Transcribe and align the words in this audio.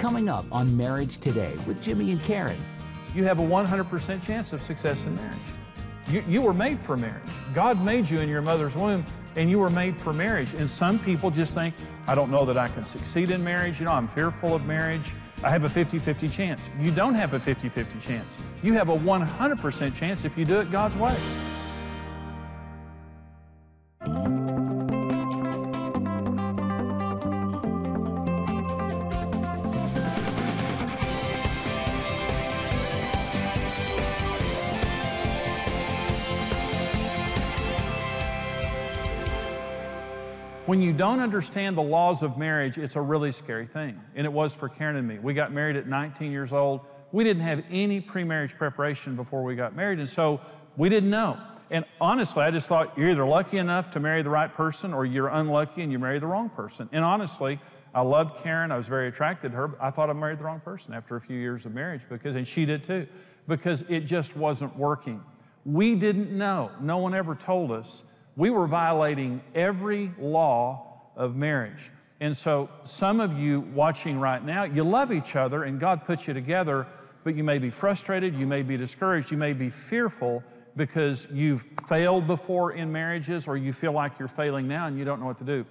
Coming 0.00 0.30
up 0.30 0.46
on 0.50 0.74
Marriage 0.78 1.18
Today 1.18 1.52
with 1.66 1.82
Jimmy 1.82 2.10
and 2.10 2.22
Karen. 2.22 2.56
You 3.14 3.24
have 3.24 3.38
a 3.38 3.42
100% 3.42 4.26
chance 4.26 4.54
of 4.54 4.62
success 4.62 5.04
in 5.04 5.14
marriage. 5.14 5.36
You, 6.08 6.24
you 6.26 6.40
were 6.40 6.54
made 6.54 6.80
for 6.80 6.96
marriage. 6.96 7.28
God 7.52 7.78
made 7.84 8.08
you 8.08 8.18
in 8.20 8.26
your 8.26 8.40
mother's 8.40 8.74
womb 8.74 9.04
and 9.36 9.50
you 9.50 9.58
were 9.58 9.68
made 9.68 9.94
for 9.94 10.14
marriage. 10.14 10.54
And 10.54 10.70
some 10.70 10.98
people 11.00 11.30
just 11.30 11.52
think, 11.52 11.74
I 12.06 12.14
don't 12.14 12.30
know 12.30 12.46
that 12.46 12.56
I 12.56 12.68
can 12.68 12.82
succeed 12.86 13.28
in 13.28 13.44
marriage. 13.44 13.78
You 13.78 13.84
know, 13.84 13.92
I'm 13.92 14.08
fearful 14.08 14.54
of 14.54 14.64
marriage. 14.64 15.12
I 15.44 15.50
have 15.50 15.64
a 15.64 15.68
50 15.68 15.98
50 15.98 16.30
chance. 16.30 16.70
You 16.80 16.92
don't 16.92 17.14
have 17.14 17.34
a 17.34 17.38
50 17.38 17.68
50 17.68 17.98
chance. 17.98 18.38
You 18.62 18.72
have 18.72 18.88
a 18.88 18.96
100% 18.96 19.94
chance 19.94 20.24
if 20.24 20.38
you 20.38 20.46
do 20.46 20.60
it 20.60 20.72
God's 20.72 20.96
way. 20.96 21.14
When 40.80 40.86
you 40.86 40.94
don't 40.94 41.20
understand 41.20 41.76
the 41.76 41.82
laws 41.82 42.22
of 42.22 42.38
marriage, 42.38 42.78
it's 42.78 42.96
a 42.96 43.02
really 43.02 43.32
scary 43.32 43.66
thing. 43.66 44.00
And 44.14 44.24
it 44.24 44.32
was 44.32 44.54
for 44.54 44.66
Karen 44.66 44.96
and 44.96 45.06
me. 45.06 45.18
We 45.18 45.34
got 45.34 45.52
married 45.52 45.76
at 45.76 45.86
19 45.86 46.32
years 46.32 46.54
old. 46.54 46.80
We 47.12 47.22
didn't 47.22 47.42
have 47.42 47.62
any 47.68 48.00
pre 48.00 48.24
marriage 48.24 48.56
preparation 48.56 49.14
before 49.14 49.44
we 49.44 49.56
got 49.56 49.76
married. 49.76 49.98
And 49.98 50.08
so 50.08 50.40
we 50.78 50.88
didn't 50.88 51.10
know. 51.10 51.36
And 51.70 51.84
honestly, 52.00 52.44
I 52.44 52.50
just 52.50 52.66
thought 52.66 52.96
you're 52.96 53.10
either 53.10 53.26
lucky 53.26 53.58
enough 53.58 53.90
to 53.90 54.00
marry 54.00 54.22
the 54.22 54.30
right 54.30 54.50
person 54.50 54.94
or 54.94 55.04
you're 55.04 55.28
unlucky 55.28 55.82
and 55.82 55.92
you 55.92 55.98
marry 55.98 56.18
the 56.18 56.26
wrong 56.26 56.48
person. 56.48 56.88
And 56.92 57.04
honestly, 57.04 57.60
I 57.94 58.00
loved 58.00 58.42
Karen. 58.42 58.72
I 58.72 58.78
was 58.78 58.88
very 58.88 59.08
attracted 59.08 59.50
to 59.50 59.58
her. 59.58 59.70
I 59.82 59.90
thought 59.90 60.08
I 60.08 60.14
married 60.14 60.38
the 60.38 60.44
wrong 60.44 60.60
person 60.60 60.94
after 60.94 61.14
a 61.14 61.20
few 61.20 61.36
years 61.36 61.66
of 61.66 61.74
marriage 61.74 62.06
because, 62.08 62.36
and 62.36 62.48
she 62.48 62.64
did 62.64 62.84
too, 62.84 63.06
because 63.46 63.84
it 63.90 64.06
just 64.06 64.34
wasn't 64.34 64.74
working. 64.78 65.22
We 65.66 65.94
didn't 65.94 66.32
know. 66.32 66.70
No 66.80 66.96
one 66.96 67.14
ever 67.14 67.34
told 67.34 67.70
us 67.70 68.02
we 68.40 68.48
were 68.48 68.66
violating 68.66 69.42
every 69.54 70.10
law 70.18 71.02
of 71.14 71.36
marriage. 71.36 71.90
And 72.20 72.34
so, 72.34 72.70
some 72.84 73.20
of 73.20 73.38
you 73.38 73.60
watching 73.60 74.18
right 74.18 74.42
now, 74.42 74.64
you 74.64 74.82
love 74.82 75.12
each 75.12 75.36
other 75.36 75.64
and 75.64 75.78
God 75.78 76.06
puts 76.06 76.26
you 76.26 76.32
together, 76.32 76.86
but 77.22 77.34
you 77.34 77.44
may 77.44 77.58
be 77.58 77.68
frustrated, 77.68 78.34
you 78.34 78.46
may 78.46 78.62
be 78.62 78.78
discouraged, 78.78 79.30
you 79.30 79.36
may 79.36 79.52
be 79.52 79.68
fearful 79.68 80.42
because 80.74 81.28
you've 81.30 81.66
failed 81.86 82.26
before 82.26 82.72
in 82.72 82.90
marriages 82.90 83.46
or 83.46 83.58
you 83.58 83.74
feel 83.74 83.92
like 83.92 84.18
you're 84.18 84.26
failing 84.26 84.66
now 84.66 84.86
and 84.86 84.98
you 84.98 85.04
don't 85.04 85.20
know 85.20 85.26
what 85.26 85.36
to 85.36 85.44
do. 85.44 85.66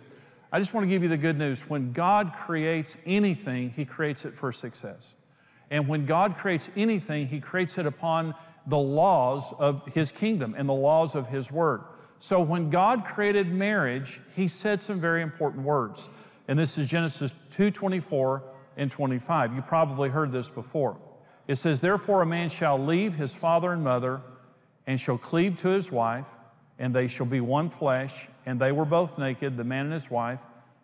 I 0.51 0.59
just 0.59 0.71
want 0.71 0.83
to 0.83 0.89
give 0.89 1.01
you 1.01 1.09
the 1.09 1.17
good 1.17 1.39
news. 1.39 1.67
When 1.67 1.91
God 1.91 2.33
creates 2.33 2.97
anything, 3.03 3.71
He 3.71 3.83
creates 3.83 4.25
it 4.25 4.35
for 4.35 4.51
success. 4.51 5.15
And 5.71 5.87
when 5.87 6.05
God 6.05 6.37
creates 6.37 6.69
anything, 6.75 7.29
He 7.29 7.39
creates 7.39 7.79
it 7.79 7.87
upon 7.87 8.35
the 8.67 8.77
laws 8.77 9.55
of 9.57 9.87
His 9.87 10.11
kingdom 10.11 10.53
and 10.55 10.69
the 10.69 10.73
laws 10.73 11.15
of 11.15 11.29
His 11.29 11.51
Word. 11.51 11.81
So 12.19 12.41
when 12.41 12.69
God 12.69 13.05
created 13.05 13.51
marriage, 13.51 14.19
he 14.35 14.47
said 14.47 14.81
some 14.81 14.99
very 14.99 15.21
important 15.21 15.63
words. 15.63 16.09
And 16.47 16.59
this 16.59 16.77
is 16.77 16.87
Genesis 16.87 17.31
2:24 17.51 18.43
and 18.75 18.91
25. 18.91 19.53
You 19.53 19.61
probably 19.61 20.09
heard 20.09 20.31
this 20.31 20.49
before. 20.49 20.97
It 21.47 21.55
says, 21.55 21.79
"Therefore 21.79 22.21
a 22.21 22.25
man 22.25 22.49
shall 22.49 22.77
leave 22.77 23.15
his 23.15 23.35
father 23.35 23.71
and 23.71 23.83
mother 23.83 24.21
and 24.85 24.99
shall 24.99 25.17
cleave 25.17 25.57
to 25.57 25.69
his 25.69 25.91
wife, 25.91 26.27
and 26.77 26.93
they 26.93 27.07
shall 27.07 27.25
be 27.25 27.41
one 27.41 27.69
flesh, 27.69 28.27
and 28.45 28.59
they 28.59 28.71
were 28.71 28.85
both 28.85 29.17
naked, 29.17 29.57
the 29.57 29.63
man 29.63 29.85
and 29.85 29.93
his 29.93 30.11
wife, 30.11 30.39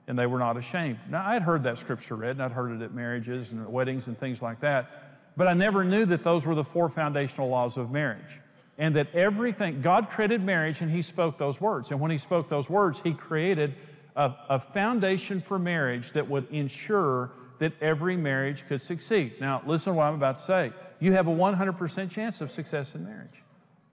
and 0.07 0.17
they 0.17 0.27
were 0.27 0.39
not 0.39 0.55
ashamed." 0.55 0.99
Now 1.09 1.25
I'd 1.25 1.41
heard 1.41 1.63
that 1.63 1.77
scripture 1.77 2.15
read, 2.15 2.31
and 2.31 2.43
I'd 2.43 2.51
heard 2.51 2.71
it 2.71 2.83
at 2.83 2.93
marriages 2.93 3.51
and 3.51 3.67
weddings 3.67 4.07
and 4.07 4.17
things 4.17 4.41
like 4.41 4.61
that, 4.61 4.89
but 5.35 5.47
I 5.47 5.53
never 5.53 5.83
knew 5.83 6.05
that 6.05 6.23
those 6.23 6.45
were 6.45 6.55
the 6.55 6.63
four 6.63 6.87
foundational 6.89 7.49
laws 7.49 7.77
of 7.77 7.91
marriage 7.91 8.39
and 8.77 8.95
that 8.95 9.13
everything, 9.15 9.81
God 9.81 10.09
created 10.09 10.43
marriage 10.43 10.81
and 10.81 10.91
He 10.91 11.01
spoke 11.01 11.37
those 11.37 11.61
words. 11.61 11.91
And 11.91 11.99
when 11.99 12.11
He 12.11 12.17
spoke 12.17 12.49
those 12.49 12.69
words, 12.69 12.99
He 13.03 13.13
created 13.13 13.75
a, 14.15 14.33
a, 14.49 14.59
foundation 14.59 15.41
for 15.41 15.59
marriage 15.59 16.11
that 16.13 16.29
would 16.29 16.49
ensure 16.51 17.31
that 17.59 17.73
every 17.81 18.17
marriage 18.17 18.65
could 18.67 18.81
succeed. 18.81 19.33
Now, 19.39 19.61
listen 19.65 19.93
to 19.93 19.97
what 19.97 20.05
I'm 20.05 20.15
about 20.15 20.37
to 20.37 20.41
say. 20.41 20.73
You 20.99 21.13
have 21.13 21.27
a 21.27 21.31
100% 21.31 22.09
chance 22.09 22.41
of 22.41 22.51
success 22.51 22.95
in 22.95 23.03
marriage. 23.03 23.41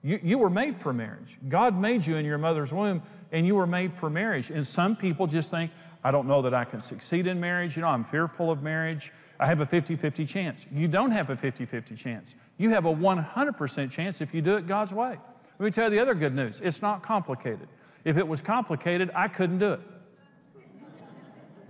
You, 0.01 0.19
you 0.21 0.37
were 0.37 0.49
made 0.49 0.77
for 0.77 0.91
marriage. 0.91 1.37
God 1.47 1.79
made 1.79 2.05
you 2.05 2.17
in 2.17 2.25
your 2.25 2.37
mother's 2.37 2.73
womb, 2.73 3.03
and 3.31 3.47
you 3.47 3.55
were 3.55 3.67
made 3.67 3.93
for 3.93 4.09
marriage. 4.09 4.49
And 4.49 4.67
some 4.67 4.97
people 4.97 5.27
just 5.27 5.49
think, 5.49 5.71
I 6.03 6.11
don't 6.11 6.27
know 6.27 6.41
that 6.41 6.53
I 6.53 6.65
can 6.65 6.81
succeed 6.81 7.27
in 7.27 7.39
marriage. 7.39 7.75
You 7.77 7.81
know, 7.81 7.87
I'm 7.87 8.03
fearful 8.03 8.51
of 8.51 8.61
marriage. 8.61 9.13
I 9.39 9.45
have 9.45 9.61
a 9.61 9.65
50 9.65 9.95
50 9.95 10.25
chance. 10.25 10.65
You 10.71 10.87
don't 10.87 11.11
have 11.11 11.29
a 11.29 11.35
50 11.35 11.65
50 11.65 11.95
chance. 11.95 12.35
You 12.57 12.69
have 12.71 12.85
a 12.85 12.93
100% 12.93 13.91
chance 13.91 14.21
if 14.21 14.33
you 14.33 14.41
do 14.41 14.57
it 14.57 14.67
God's 14.67 14.93
way. 14.93 15.17
Let 15.59 15.65
me 15.65 15.71
tell 15.71 15.85
you 15.85 15.91
the 15.91 15.99
other 15.99 16.13
good 16.13 16.35
news 16.35 16.61
it's 16.61 16.81
not 16.81 17.03
complicated. 17.03 17.67
If 18.03 18.17
it 18.17 18.27
was 18.27 18.41
complicated, 18.41 19.11
I 19.15 19.27
couldn't 19.29 19.59
do 19.59 19.73
it. 19.73 19.81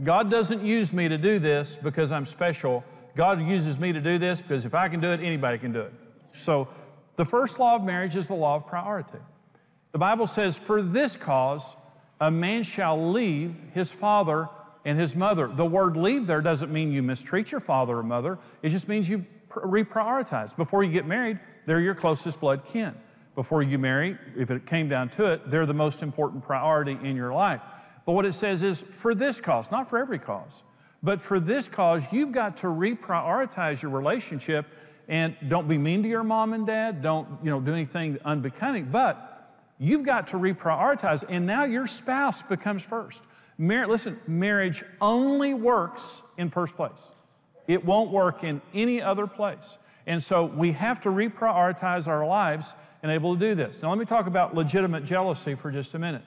God 0.03 0.31
doesn't 0.31 0.63
use 0.63 0.91
me 0.91 1.07
to 1.07 1.17
do 1.17 1.37
this 1.37 1.75
because 1.75 2.11
I'm 2.11 2.25
special. 2.25 2.83
God 3.15 3.41
uses 3.41 3.77
me 3.77 3.93
to 3.93 4.01
do 4.01 4.17
this 4.17 4.41
because 4.41 4.65
if 4.65 4.73
I 4.73 4.89
can 4.89 4.99
do 4.99 5.11
it, 5.11 5.19
anybody 5.19 5.59
can 5.59 5.71
do 5.71 5.81
it. 5.81 5.93
So, 6.31 6.67
the 7.15 7.25
first 7.25 7.59
law 7.59 7.75
of 7.75 7.83
marriage 7.83 8.15
is 8.15 8.27
the 8.27 8.33
law 8.33 8.55
of 8.55 8.65
priority. 8.65 9.19
The 9.91 9.99
Bible 9.99 10.25
says, 10.25 10.57
For 10.57 10.81
this 10.81 11.15
cause, 11.15 11.75
a 12.19 12.31
man 12.31 12.63
shall 12.63 13.11
leave 13.11 13.55
his 13.73 13.91
father 13.91 14.49
and 14.85 14.99
his 14.99 15.15
mother. 15.15 15.47
The 15.47 15.65
word 15.65 15.97
leave 15.97 16.27
there 16.27 16.41
doesn't 16.41 16.71
mean 16.71 16.91
you 16.91 17.01
mistreat 17.01 17.51
your 17.51 17.61
father 17.61 17.97
or 17.97 18.03
mother, 18.03 18.39
it 18.61 18.69
just 18.69 18.87
means 18.87 19.09
you 19.09 19.25
reprioritize. 19.49 20.55
Before 20.55 20.83
you 20.83 20.91
get 20.91 21.05
married, 21.05 21.39
they're 21.65 21.79
your 21.79 21.95
closest 21.95 22.39
blood 22.39 22.65
kin. 22.65 22.95
Before 23.35 23.63
you 23.63 23.79
marry, 23.79 24.17
if 24.37 24.51
it 24.51 24.65
came 24.65 24.89
down 24.89 25.09
to 25.09 25.25
it, 25.33 25.49
they're 25.49 25.65
the 25.65 25.73
most 25.73 26.03
important 26.03 26.43
priority 26.43 26.97
in 27.01 27.15
your 27.15 27.33
life. 27.33 27.61
But 28.05 28.13
what 28.13 28.25
it 28.25 28.33
says 28.33 28.63
is 28.63 28.81
for 28.81 29.15
this 29.15 29.39
cause, 29.39 29.71
not 29.71 29.89
for 29.89 29.97
every 29.97 30.19
cause, 30.19 30.63
but 31.01 31.19
for 31.19 31.39
this 31.39 31.67
cause, 31.67 32.05
you've 32.11 32.31
got 32.31 32.57
to 32.57 32.67
reprioritize 32.67 33.81
your 33.81 33.91
relationship 33.91 34.65
and 35.07 35.35
don't 35.47 35.67
be 35.67 35.77
mean 35.77 36.03
to 36.03 36.09
your 36.09 36.23
mom 36.23 36.53
and 36.53 36.65
dad. 36.65 37.01
Don't, 37.01 37.27
you 37.43 37.49
know, 37.49 37.59
do 37.59 37.73
anything 37.73 38.19
unbecoming, 38.23 38.85
but 38.85 39.32
you've 39.83 40.05
got 40.05 40.27
to 40.27 40.37
reprioritize. 40.37 41.23
And 41.27 41.45
now 41.45 41.65
your 41.65 41.87
spouse 41.87 42.41
becomes 42.41 42.83
first. 42.83 43.21
Mar- 43.57 43.87
listen, 43.87 44.19
marriage 44.27 44.83
only 45.01 45.53
works 45.53 46.23
in 46.37 46.49
first 46.49 46.75
place. 46.75 47.11
It 47.67 47.85
won't 47.85 48.11
work 48.11 48.43
in 48.43 48.61
any 48.73 49.01
other 49.01 49.27
place. 49.27 49.77
And 50.07 50.21
so 50.21 50.45
we 50.45 50.71
have 50.73 51.01
to 51.01 51.09
reprioritize 51.09 52.07
our 52.07 52.25
lives 52.25 52.75
and 53.01 53.11
able 53.11 53.35
to 53.35 53.39
do 53.39 53.55
this. 53.55 53.81
Now, 53.81 53.89
let 53.89 53.97
me 53.97 54.05
talk 54.05 54.27
about 54.27 54.55
legitimate 54.55 55.03
jealousy 55.03 55.55
for 55.55 55.71
just 55.71 55.93
a 55.93 55.99
minute. 55.99 56.23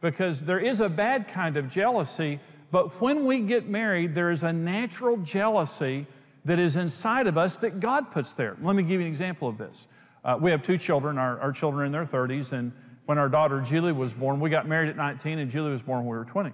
Because 0.00 0.42
there 0.42 0.58
is 0.58 0.80
a 0.80 0.88
bad 0.88 1.28
kind 1.28 1.56
of 1.56 1.68
jealousy, 1.68 2.40
but 2.70 3.00
when 3.00 3.24
we 3.24 3.40
get 3.40 3.68
married, 3.68 4.14
there 4.14 4.30
is 4.30 4.42
a 4.42 4.52
natural 4.52 5.16
jealousy 5.18 6.06
that 6.44 6.58
is 6.58 6.76
inside 6.76 7.26
of 7.26 7.38
us 7.38 7.56
that 7.58 7.80
God 7.80 8.10
puts 8.10 8.34
there. 8.34 8.56
Let 8.60 8.76
me 8.76 8.82
give 8.82 9.00
you 9.00 9.06
an 9.06 9.06
example 9.06 9.48
of 9.48 9.58
this. 9.58 9.86
Uh, 10.24 10.36
we 10.40 10.50
have 10.50 10.62
two 10.62 10.76
children, 10.76 11.18
our, 11.18 11.38
our 11.40 11.52
children 11.52 11.82
are 11.82 11.86
in 11.86 11.92
their 11.92 12.04
30s, 12.04 12.52
and 12.52 12.72
when 13.06 13.18
our 13.18 13.28
daughter 13.28 13.60
Julie 13.60 13.92
was 13.92 14.12
born, 14.12 14.40
we 14.40 14.50
got 14.50 14.68
married 14.68 14.90
at 14.90 14.96
19, 14.96 15.38
and 15.38 15.50
Julie 15.50 15.70
was 15.70 15.82
born 15.82 16.00
when 16.00 16.08
we 16.08 16.18
were 16.18 16.24
20 16.24 16.52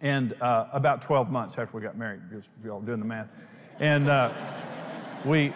and 0.00 0.34
uh, 0.42 0.66
about 0.72 1.02
12 1.02 1.30
months 1.30 1.58
after 1.58 1.76
we 1.76 1.82
got 1.82 1.96
married, 1.96 2.20
because 2.28 2.44
you 2.62 2.70
all 2.70 2.80
doing 2.80 2.98
the 3.00 3.06
math. 3.06 3.28
And 3.80 4.08
uh, 4.08 4.30
we, 5.24 5.54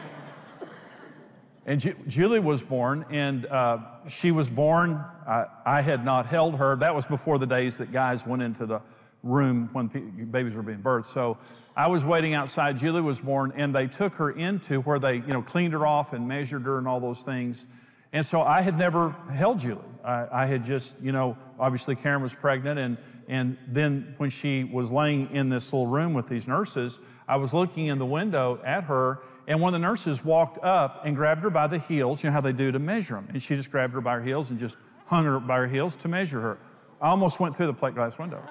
and 1.66 1.80
Ju- 1.80 1.96
Julie 2.06 2.40
was 2.40 2.62
born, 2.62 3.04
and 3.10 3.44
uh, 3.46 3.78
she 4.08 4.30
was 4.30 4.48
born. 4.48 5.04
I, 5.26 5.46
I, 5.66 5.82
had 5.82 6.04
not 6.04 6.26
held 6.26 6.56
her. 6.56 6.76
That 6.76 6.94
was 6.94 7.04
before 7.04 7.38
the 7.38 7.46
days 7.46 7.76
that 7.76 7.92
guys 7.92 8.26
went 8.26 8.42
into 8.42 8.64
the 8.64 8.80
room 9.22 9.68
when 9.72 9.90
pe- 9.90 10.00
babies 10.00 10.54
were 10.54 10.62
being 10.62 10.82
birthed. 10.82 11.06
So 11.06 11.36
I 11.76 11.88
was 11.88 12.06
waiting 12.06 12.32
outside. 12.32 12.78
Julie 12.78 13.02
was 13.02 13.20
born, 13.20 13.52
and 13.54 13.74
they 13.74 13.86
took 13.86 14.14
her 14.14 14.30
into 14.30 14.80
where 14.80 14.98
they, 14.98 15.16
you 15.16 15.32
know, 15.32 15.42
cleaned 15.42 15.74
her 15.74 15.86
off 15.86 16.14
and 16.14 16.26
measured 16.26 16.62
her 16.62 16.78
and 16.78 16.88
all 16.88 17.00
those 17.00 17.22
things. 17.22 17.66
And 18.12 18.24
so 18.24 18.42
I 18.42 18.62
had 18.62 18.78
never 18.78 19.10
held 19.32 19.60
Julie. 19.60 19.80
I, 20.04 20.26
I 20.44 20.46
had 20.46 20.64
just, 20.64 21.00
you 21.02 21.12
know, 21.12 21.36
obviously 21.58 21.94
Karen 21.94 22.22
was 22.22 22.34
pregnant, 22.34 22.78
and 22.78 22.96
and 23.28 23.58
then 23.68 24.14
when 24.16 24.30
she 24.30 24.64
was 24.64 24.90
laying 24.90 25.30
in 25.32 25.50
this 25.50 25.70
little 25.70 25.86
room 25.86 26.14
with 26.14 26.28
these 26.28 26.48
nurses, 26.48 26.98
I 27.28 27.36
was 27.36 27.52
looking 27.52 27.86
in 27.86 27.98
the 27.98 28.06
window 28.06 28.58
at 28.64 28.84
her, 28.84 29.20
and 29.46 29.60
one 29.60 29.74
of 29.74 29.78
the 29.78 29.86
nurses 29.86 30.24
walked 30.24 30.64
up 30.64 31.02
and 31.04 31.14
grabbed 31.14 31.42
her 31.42 31.50
by 31.50 31.66
the 31.66 31.78
heels. 31.78 32.24
You 32.24 32.30
know 32.30 32.34
how 32.34 32.40
they 32.40 32.54
do 32.54 32.72
to 32.72 32.78
measure 32.78 33.16
them. 33.16 33.28
And 33.28 33.42
she 33.42 33.54
just 33.54 33.70
grabbed 33.70 33.92
her 33.92 34.00
by 34.00 34.14
her 34.14 34.22
heels 34.22 34.50
and 34.50 34.58
just 34.58 34.78
hung 35.06 35.26
her 35.26 35.38
by 35.38 35.58
her 35.58 35.66
heels 35.66 35.94
to 35.96 36.08
measure 36.08 36.40
her. 36.40 36.58
I 37.02 37.10
almost 37.10 37.38
went 37.38 37.54
through 37.54 37.66
the 37.66 37.74
plate 37.74 37.94
glass 37.94 38.18
window. 38.18 38.42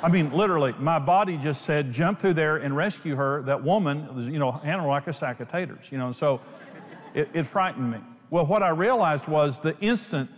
I 0.00 0.08
mean, 0.08 0.32
literally, 0.32 0.74
my 0.78 1.00
body 1.00 1.36
just 1.36 1.62
said, 1.62 1.90
jump 1.90 2.20
through 2.20 2.34
there 2.34 2.58
and 2.58 2.76
rescue 2.76 3.16
her. 3.16 3.42
That 3.42 3.64
woman 3.64 4.08
you 4.32 4.38
know, 4.38 4.52
handled 4.52 4.88
like 4.88 5.08
a 5.08 5.12
sack 5.12 5.40
of 5.40 5.48
taters, 5.48 5.90
you 5.90 5.98
know, 5.98 6.12
so 6.12 6.40
it, 7.14 7.30
it 7.34 7.46
frightened 7.48 7.90
me. 7.90 7.98
Well, 8.30 8.46
what 8.46 8.62
I 8.62 8.70
realized 8.70 9.26
was 9.26 9.60
the 9.60 9.78
instant 9.80 10.30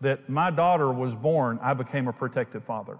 that 0.00 0.28
my 0.28 0.50
daughter 0.50 0.92
was 0.92 1.14
born, 1.14 1.58
I 1.62 1.74
became 1.74 2.06
a 2.08 2.12
protective 2.12 2.64
father. 2.64 2.98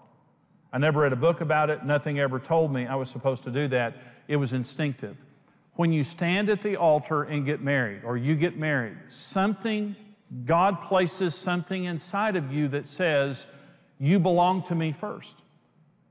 I 0.73 0.79
never 0.79 1.03
read 1.03 1.13
a 1.13 1.17
book 1.17 1.41
about 1.41 1.71
it. 1.71 1.85
Nothing 1.85 2.19
ever 2.19 2.41
told 2.41 2.73
me 2.73 2.87
I 2.87 2.97
was 2.97 3.09
supposed 3.09 3.45
to 3.45 3.51
do 3.51 3.69
that. 3.69 3.97
It 4.27 4.37
was 4.37 4.53
instinctive. 4.53 5.17
When 5.75 5.93
you 5.93 6.03
stand 6.03 6.49
at 6.49 6.63
the 6.63 6.77
altar 6.77 7.23
and 7.23 7.45
get 7.45 7.61
married, 7.61 8.03
or 8.05 8.17
you 8.17 8.35
get 8.35 8.57
married, 8.57 8.97
something, 9.09 9.95
God 10.45 10.83
places 10.83 11.37
something 11.37 11.85
inside 11.85 12.35
of 12.35 12.53
you 12.53 12.67
that 12.69 12.89
says, 12.89 13.47
You 14.01 14.19
belong 14.19 14.65
to 14.65 14.75
me 14.75 14.91
first. 14.91 15.37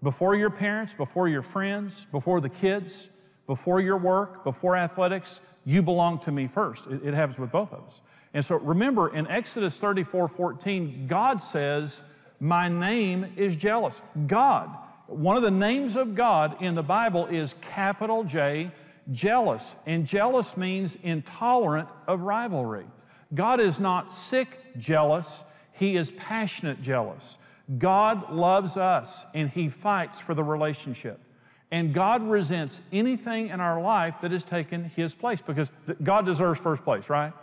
Before 0.02 0.36
your 0.36 0.50
parents, 0.50 0.94
before 0.94 1.28
your 1.28 1.42
friends, 1.42 2.06
before 2.06 2.40
the 2.40 2.50
kids, 2.50 3.10
before 3.48 3.82
your 3.82 3.98
work, 3.98 4.44
before 4.44 4.76
athletics, 4.76 5.42
you 5.66 5.82
belong 5.82 6.20
to 6.20 6.32
me 6.32 6.48
first. 6.48 6.88
It, 6.88 7.04
it 7.04 7.14
happens 7.14 7.40
with 7.40 7.52
both 7.52 7.74
of 7.74 7.86
us. 7.86 8.02
And 8.34 8.44
so 8.44 8.58
remember, 8.58 9.14
in 9.14 9.28
Exodus 9.28 9.78
34 9.80 10.28
14, 10.28 11.08
God 11.08 11.42
says, 11.42 12.02
My 12.40 12.68
name 12.68 13.32
is 13.36 13.56
jealous. 13.56 14.02
God, 14.28 14.70
one 15.08 15.38
of 15.38 15.44
the 15.44 15.52
names 15.52 15.96
of 15.96 16.16
God 16.16 16.62
in 16.62 16.76
the 16.76 16.84
Bible 16.84 17.28
is 17.28 17.56
capital 17.62 18.24
J, 18.24 18.72
jealous. 19.12 19.76
And 19.86 20.08
jealous 20.08 20.58
means 20.58 20.96
intolerant 20.96 21.90
of 22.08 22.22
rivalry. 22.22 22.86
God 23.34 23.60
is 23.60 23.80
not 23.80 24.12
sick 24.12 24.60
jealous, 24.78 25.44
He 25.74 25.96
is 25.96 26.12
passionate 26.12 26.82
jealous. 26.82 27.38
God 27.78 28.32
loves 28.32 28.78
us 28.78 29.26
and 29.34 29.50
He 29.50 29.70
fights 29.70 30.20
for 30.20 30.34
the 30.34 30.44
relationship. 30.44 31.20
And 31.74 31.92
God 31.92 32.22
resents 32.22 32.82
anything 32.92 33.48
in 33.48 33.60
our 33.60 33.82
life 33.82 34.22
that 34.22 34.30
has 34.30 34.44
taken 34.44 34.84
His 34.84 35.16
place 35.16 35.42
because 35.42 35.72
God 36.04 36.24
deserves 36.24 36.60
first 36.60 36.84
place, 36.84 37.10
right? 37.10 37.34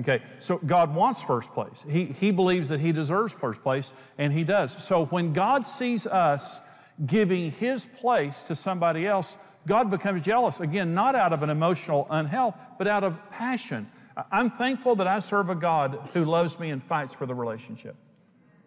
Okay, 0.00 0.22
so 0.40 0.58
God 0.58 0.92
wants 0.92 1.22
first 1.22 1.52
place. 1.52 1.84
He, 1.88 2.06
he 2.06 2.32
believes 2.32 2.68
that 2.68 2.80
He 2.80 2.90
deserves 2.90 3.32
first 3.32 3.62
place, 3.62 3.92
and 4.18 4.32
He 4.32 4.42
does. 4.42 4.82
So 4.82 5.04
when 5.04 5.32
God 5.32 5.64
sees 5.64 6.04
us 6.04 6.60
giving 7.06 7.52
His 7.52 7.84
place 7.84 8.42
to 8.42 8.56
somebody 8.56 9.06
else, 9.06 9.36
God 9.68 9.88
becomes 9.88 10.20
jealous. 10.20 10.58
Again, 10.58 10.92
not 10.92 11.14
out 11.14 11.32
of 11.32 11.44
an 11.44 11.50
emotional 11.50 12.08
unhealth, 12.10 12.56
but 12.76 12.88
out 12.88 13.04
of 13.04 13.16
passion. 13.30 13.86
I'm 14.32 14.50
thankful 14.50 14.96
that 14.96 15.06
I 15.06 15.20
serve 15.20 15.48
a 15.48 15.54
God 15.54 16.00
who 16.12 16.24
loves 16.24 16.58
me 16.58 16.70
and 16.70 16.82
fights 16.82 17.14
for 17.14 17.24
the 17.24 17.36
relationship. 17.36 17.94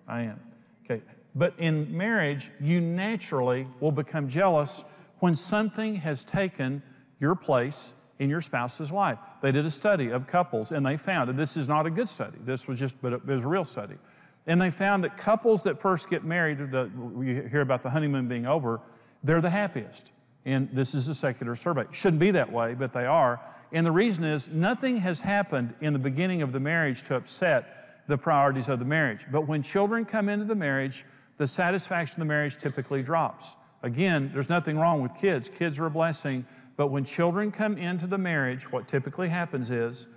I 0.07 0.21
am. 0.21 0.39
Okay, 0.85 1.01
but 1.37 1.53
in 1.59 1.95
marriage, 1.95 2.49
you 2.59 2.81
naturally 2.81 3.67
will 3.79 3.91
become 3.91 4.27
jealous 4.27 4.83
when 5.19 5.35
something 5.35 5.95
has 5.97 6.23
taken 6.23 6.81
your 7.19 7.35
place 7.35 7.93
in 8.19 8.29
your 8.29 8.41
spouse's 8.41 8.91
life. 8.91 9.19
They 9.41 9.51
did 9.51 9.65
a 9.65 9.71
study 9.71 10.09
of 10.09 10.25
couples 10.25 10.71
and 10.71 10.85
they 10.85 10.97
found, 10.97 11.29
and 11.29 11.37
this 11.37 11.55
is 11.55 11.67
not 11.67 11.85
a 11.85 11.91
good 11.91 12.09
study, 12.09 12.37
this 12.43 12.67
was 12.67 12.79
just, 12.79 12.99
but 13.01 13.13
it 13.13 13.25
was 13.25 13.43
a 13.43 13.47
real 13.47 13.65
study. 13.65 13.95
And 14.47 14.59
they 14.59 14.71
found 14.71 15.03
that 15.03 15.17
couples 15.17 15.63
that 15.63 15.77
first 15.79 16.09
get 16.09 16.23
married, 16.23 16.57
the, 16.71 16.89
we 16.95 17.35
hear 17.35 17.61
about 17.61 17.83
the 17.83 17.89
honeymoon 17.89 18.27
being 18.27 18.47
over, 18.47 18.79
they're 19.23 19.41
the 19.41 19.49
happiest. 19.49 20.11
And 20.45 20.69
this 20.71 20.95
is 20.95 21.09
a 21.09 21.15
secular 21.15 21.55
survey. 21.55 21.83
Shouldn't 21.91 22.21
be 22.21 22.31
that 22.31 22.51
way, 22.51 22.73
but 22.73 22.93
they 22.93 23.05
are. 23.05 23.41
And 23.73 23.85
the 23.85 23.91
reason 23.91 24.23
is 24.23 24.47
nothing 24.47 24.97
has 24.97 25.19
happened 25.19 25.75
in 25.81 25.91
the 25.91 25.99
beginning 25.99 26.41
of 26.41 26.53
the 26.53 26.59
marriage 26.61 27.03
to 27.03 27.15
upset 27.15 28.05
the 28.07 28.17
priorities 28.17 28.69
of 28.69 28.79
the 28.79 28.85
marriage. 28.85 29.25
But 29.29 29.41
when 29.41 29.61
children 29.61 30.05
come 30.05 30.29
into 30.29 30.45
the 30.45 30.55
marriage, 30.55 31.03
the 31.37 31.47
satisfaction 31.47 32.21
of 32.21 32.27
the 32.27 32.33
marriage 32.33 32.57
typically 32.57 33.03
drops. 33.03 33.55
Again, 33.83 34.31
there's 34.33 34.49
nothing 34.49 34.77
wrong 34.77 35.01
with 35.01 35.15
kids. 35.15 35.49
Kids 35.49 35.79
are 35.79 35.85
a 35.85 35.91
blessing, 35.91 36.45
but 36.75 36.87
when 36.87 37.03
children 37.03 37.51
come 37.51 37.77
into 37.77 38.07
the 38.07 38.17
marriage, 38.17 38.71
what 38.71 38.87
typically 38.87 39.29
happens 39.29 39.71
is 39.71 40.07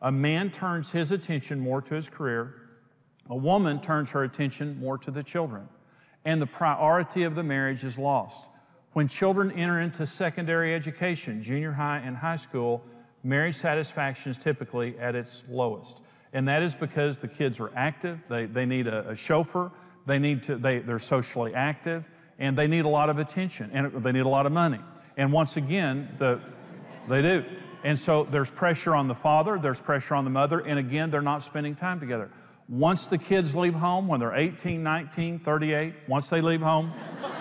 a 0.00 0.12
man 0.12 0.50
turns 0.50 0.90
his 0.90 1.12
attention 1.12 1.60
more 1.60 1.82
to 1.82 1.94
his 1.94 2.08
career, 2.08 2.54
a 3.28 3.36
woman 3.36 3.80
turns 3.80 4.10
her 4.10 4.24
attention 4.24 4.78
more 4.78 4.96
to 4.98 5.10
the 5.10 5.22
children, 5.22 5.68
and 6.24 6.40
the 6.40 6.46
priority 6.46 7.24
of 7.24 7.34
the 7.34 7.42
marriage 7.42 7.84
is 7.84 7.98
lost. 7.98 8.48
When 8.92 9.06
children 9.06 9.52
enter 9.52 9.80
into 9.80 10.06
secondary 10.06 10.74
education, 10.74 11.42
junior 11.42 11.72
high 11.72 11.98
and 11.98 12.16
high 12.16 12.36
school, 12.36 12.82
marriage 13.22 13.54
satisfaction 13.54 14.30
is 14.30 14.38
typically 14.38 14.98
at 14.98 15.14
its 15.14 15.44
lowest. 15.48 16.00
And 16.32 16.48
that 16.48 16.62
is 16.62 16.74
because 16.74 17.18
the 17.18 17.28
kids 17.28 17.60
are 17.60 17.70
active, 17.76 18.24
they, 18.28 18.46
they 18.46 18.66
need 18.66 18.86
a, 18.86 19.10
a 19.10 19.16
chauffeur, 19.16 19.70
they 20.06 20.18
need 20.18 20.42
to, 20.44 20.56
they, 20.56 20.78
they're 20.78 20.98
socially 20.98 21.54
active, 21.54 22.04
and 22.38 22.56
they 22.56 22.66
need 22.66 22.84
a 22.84 22.88
lot 22.88 23.10
of 23.10 23.18
attention, 23.18 23.70
and 23.72 23.92
they 24.02 24.12
need 24.12 24.20
a 24.20 24.28
lot 24.28 24.46
of 24.46 24.52
money. 24.52 24.80
And 25.16 25.32
once 25.32 25.56
again, 25.56 26.14
the, 26.18 26.40
they 27.08 27.22
do. 27.22 27.44
And 27.82 27.98
so 27.98 28.24
there's 28.24 28.50
pressure 28.50 28.94
on 28.94 29.08
the 29.08 29.14
father, 29.14 29.58
there's 29.58 29.80
pressure 29.80 30.14
on 30.14 30.24
the 30.24 30.30
mother, 30.30 30.60
and 30.60 30.78
again, 30.78 31.10
they're 31.10 31.22
not 31.22 31.42
spending 31.42 31.74
time 31.74 32.00
together. 32.00 32.30
Once 32.68 33.06
the 33.06 33.18
kids 33.18 33.56
leave 33.56 33.74
home, 33.74 34.06
when 34.06 34.20
they're 34.20 34.36
18, 34.36 34.82
19, 34.82 35.38
38, 35.40 35.94
once 36.06 36.28
they 36.28 36.40
leave 36.40 36.60
home, 36.60 36.92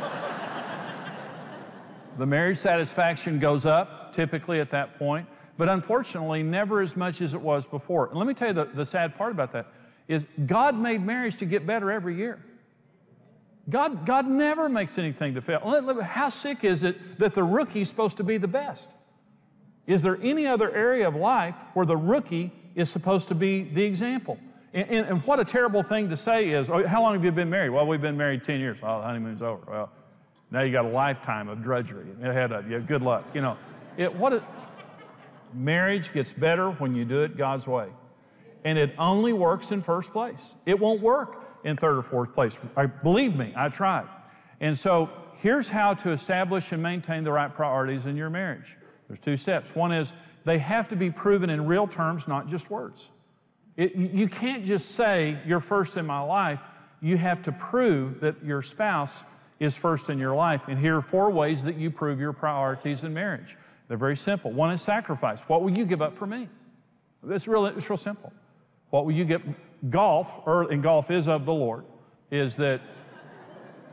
the 2.17 2.25
marriage 2.25 2.57
satisfaction 2.57 3.38
goes 3.38 3.65
up 3.65 4.13
typically 4.13 4.59
at 4.59 4.71
that 4.71 4.97
point, 4.97 5.27
but 5.57 5.69
unfortunately, 5.69 6.41
never 6.41 6.81
as 6.81 6.97
much 6.97 7.21
as 7.21 7.33
it 7.33 7.41
was 7.41 7.67
before. 7.67 8.07
And 8.07 8.17
let 8.17 8.27
me 8.27 8.33
tell 8.33 8.47
you 8.47 8.53
the, 8.53 8.65
the 8.65 8.85
sad 8.85 9.15
part 9.15 9.31
about 9.31 9.51
that 9.51 9.67
is 10.09 10.25
God 10.45 10.77
made 10.77 11.06
marriage 11.06 11.38
to 11.38 11.45
get 11.45 11.65
better 11.65 11.89
every 11.89 12.15
year. 12.15 12.39
God, 13.69 14.06
God 14.06 14.27
never 14.27 14.67
makes 14.67 14.97
anything 14.97 15.35
to 15.35 15.41
fail. 15.41 15.59
How 16.01 16.29
sick 16.29 16.63
is 16.63 16.83
it 16.83 17.19
that 17.19 17.35
the 17.35 17.44
rookie 17.44 17.81
is 17.81 17.89
supposed 17.89 18.17
to 18.17 18.23
be 18.23 18.38
the 18.38 18.47
best? 18.47 18.91
Is 19.85 20.01
there 20.01 20.17
any 20.21 20.47
other 20.47 20.73
area 20.75 21.07
of 21.07 21.15
life 21.15 21.56
where 21.75 21.85
the 21.85 21.95
rookie 21.95 22.51
is 22.75 22.89
supposed 22.89 23.27
to 23.27 23.35
be 23.35 23.63
the 23.63 23.83
example? 23.83 24.39
And, 24.73 24.89
and, 24.89 25.07
and 25.07 25.23
what 25.23 25.39
a 25.39 25.45
terrible 25.45 25.83
thing 25.83 26.09
to 26.09 26.17
say 26.17 26.50
is, 26.50 26.69
oh, 26.69 26.85
how 26.88 27.01
long 27.01 27.13
have 27.13 27.23
you 27.23 27.31
been 27.31 27.50
married? 27.50 27.69
Well, 27.69 27.85
we've 27.85 28.01
been 28.01 28.17
married 28.17 28.44
10 28.44 28.59
years. 28.59 28.77
Oh, 28.81 29.00
the 29.00 29.06
honeymoon's 29.06 29.41
over. 29.41 29.63
Well, 29.69 29.91
now 30.50 30.61
you 30.61 30.71
got 30.71 30.85
a 30.85 30.89
lifetime 30.89 31.50
of 31.50 31.63
drudgery 31.63 32.07
ahead 32.23 32.51
of 32.51 32.69
you. 32.69 32.79
Good 32.79 33.03
luck. 33.03 33.25
You 33.35 33.41
know, 33.41 33.57
it, 33.97 34.13
what 34.15 34.33
a, 34.33 34.44
marriage 35.53 36.11
gets 36.13 36.31
better 36.31 36.71
when 36.71 36.95
you 36.95 37.06
do 37.06 37.21
it 37.21 37.38
God's 37.38 37.67
way. 37.67 37.89
And 38.63 38.77
it 38.77 38.94
only 38.97 39.33
works 39.33 39.71
in 39.71 39.81
first 39.81 40.11
place. 40.11 40.56
It 40.65 40.79
won't 40.79 41.01
work 41.01 41.45
in 41.63 41.77
third 41.77 41.97
or 41.97 42.01
fourth 42.01 42.33
place. 42.33 42.57
I, 42.75 42.85
believe 42.85 43.35
me, 43.35 43.53
I 43.56 43.69
tried. 43.69 44.07
And 44.59 44.77
so 44.77 45.09
here's 45.38 45.67
how 45.67 45.94
to 45.95 46.11
establish 46.11 46.71
and 46.71 46.83
maintain 46.83 47.23
the 47.23 47.31
right 47.31 47.53
priorities 47.53 48.06
in 48.06 48.15
your 48.15 48.29
marriage. 48.29 48.77
There's 49.07 49.19
two 49.19 49.38
steps. 49.38 49.75
One 49.75 49.91
is 49.91 50.13
they 50.45 50.57
have 50.59 50.88
to 50.89 50.95
be 50.95 51.09
proven 51.09 51.50
in 51.50 51.65
real 51.65 51.88
terms, 51.88 52.27
not 52.27 52.47
just 52.47 52.69
words. 52.69 53.09
It, 53.77 53.95
you 53.95 54.27
can't 54.27 54.65
just 54.65 54.91
say, 54.91 55.38
You're 55.45 55.61
first 55.61 55.97
in 55.97 56.06
my 56.06 56.21
life. 56.21 56.61
You 57.01 57.17
have 57.17 57.41
to 57.44 57.51
prove 57.53 58.19
that 58.19 58.44
your 58.44 58.61
spouse 58.61 59.23
is 59.59 59.77
first 59.77 60.09
in 60.09 60.19
your 60.19 60.35
life. 60.35 60.67
And 60.67 60.77
here 60.77 60.97
are 60.97 61.01
four 61.01 61.29
ways 61.31 61.63
that 61.63 61.75
you 61.75 61.89
prove 61.89 62.19
your 62.19 62.33
priorities 62.33 63.03
in 63.03 63.13
marriage. 63.13 63.57
They're 63.88 63.97
very 63.97 64.17
simple. 64.17 64.51
One 64.51 64.71
is 64.71 64.81
sacrifice. 64.81 65.44
What 65.44 65.61
will 65.61 65.71
you 65.71 65.85
give 65.85 66.01
up 66.01 66.18
for 66.18 66.28
me? 66.28 66.49
It's 67.28 67.47
real, 67.47 67.66
it's 67.66 67.89
real 67.89 67.97
simple. 67.97 68.31
What 68.89 69.05
will 69.05 69.11
you 69.11 69.25
get? 69.25 69.41
Golf, 69.89 70.41
or, 70.45 70.71
and 70.71 70.83
golf 70.83 71.09
is 71.09 71.27
of 71.27 71.45
the 71.45 71.53
Lord, 71.53 71.85
is 72.31 72.57
that 72.57 72.81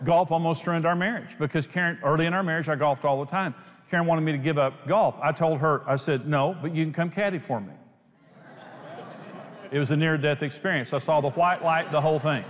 golf 0.05 0.31
almost 0.31 0.67
ruined 0.67 0.85
our 0.85 0.97
marriage 0.97 1.39
because 1.39 1.67
Karen, 1.67 1.99
early 2.03 2.27
in 2.27 2.35
our 2.35 2.43
marriage, 2.43 2.69
I 2.69 2.75
golfed 2.75 3.05
all 3.05 3.25
the 3.25 3.31
time. 3.31 3.55
Karen 3.91 4.07
wanted 4.07 4.23
me 4.23 4.33
to 4.33 4.39
give 4.39 4.59
up 4.59 4.87
golf. 4.89 5.17
I 5.23 5.33
told 5.33 5.61
her, 5.61 5.89
I 5.89 5.97
said, 5.97 6.27
no, 6.27 6.57
but 6.61 6.75
you 6.75 6.85
can 6.85 6.93
come 6.93 7.11
caddy 7.11 7.39
for 7.39 7.61
me. 7.61 7.73
it 9.71 9.79
was 9.79 9.91
a 9.91 9.97
near 9.97 10.19
death 10.19 10.43
experience. 10.43 10.93
I 10.93 10.99
saw 10.99 11.21
the 11.21 11.31
white 11.31 11.63
light, 11.63 11.93
the 11.93 12.01
whole 12.01 12.19
thing. 12.19 12.45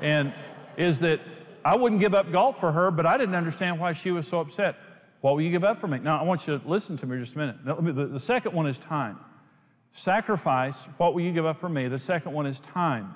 And 0.00 0.32
is 0.76 1.00
that 1.00 1.20
I 1.64 1.76
wouldn't 1.76 2.00
give 2.00 2.14
up 2.14 2.32
golf 2.32 2.58
for 2.58 2.72
her, 2.72 2.90
but 2.90 3.06
I 3.06 3.18
didn't 3.18 3.34
understand 3.34 3.78
why 3.78 3.92
she 3.92 4.10
was 4.10 4.26
so 4.26 4.40
upset. 4.40 4.76
What 5.20 5.34
will 5.34 5.42
you 5.42 5.50
give 5.50 5.64
up 5.64 5.80
for 5.80 5.88
me? 5.88 5.98
Now, 5.98 6.20
I 6.20 6.22
want 6.22 6.46
you 6.46 6.58
to 6.58 6.68
listen 6.68 6.96
to 6.98 7.06
me 7.06 7.18
just 7.18 7.34
a 7.34 7.38
minute. 7.38 7.56
Now, 7.64 7.74
the, 7.74 8.06
the 8.06 8.20
second 8.20 8.52
one 8.52 8.66
is 8.66 8.78
time. 8.78 9.18
Sacrifice, 9.98 10.84
what 10.96 11.12
will 11.12 11.22
you 11.22 11.32
give 11.32 11.44
up 11.44 11.58
for 11.58 11.68
me? 11.68 11.88
The 11.88 11.98
second 11.98 12.32
one 12.32 12.46
is 12.46 12.60
time, 12.60 13.14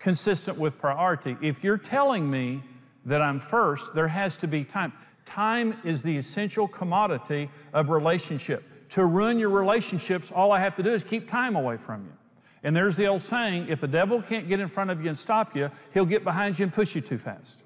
consistent 0.00 0.58
with 0.58 0.76
priority. 0.80 1.36
If 1.40 1.62
you're 1.62 1.78
telling 1.78 2.28
me 2.28 2.60
that 3.04 3.22
I'm 3.22 3.38
first, 3.38 3.94
there 3.94 4.08
has 4.08 4.36
to 4.38 4.48
be 4.48 4.64
time. 4.64 4.92
Time 5.24 5.78
is 5.84 6.02
the 6.02 6.16
essential 6.16 6.66
commodity 6.66 7.50
of 7.72 7.88
relationship. 7.88 8.64
To 8.90 9.06
ruin 9.06 9.38
your 9.38 9.50
relationships, 9.50 10.32
all 10.32 10.50
I 10.50 10.58
have 10.58 10.74
to 10.74 10.82
do 10.82 10.92
is 10.92 11.04
keep 11.04 11.28
time 11.28 11.54
away 11.54 11.76
from 11.76 12.04
you. 12.04 12.12
And 12.64 12.74
there's 12.74 12.96
the 12.96 13.06
old 13.06 13.22
saying 13.22 13.68
if 13.68 13.80
the 13.80 13.86
devil 13.86 14.20
can't 14.20 14.48
get 14.48 14.58
in 14.58 14.66
front 14.66 14.90
of 14.90 15.00
you 15.00 15.08
and 15.08 15.16
stop 15.16 15.54
you, 15.54 15.70
he'll 15.92 16.04
get 16.04 16.24
behind 16.24 16.58
you 16.58 16.64
and 16.64 16.72
push 16.72 16.96
you 16.96 17.00
too 17.00 17.18
fast. 17.18 17.62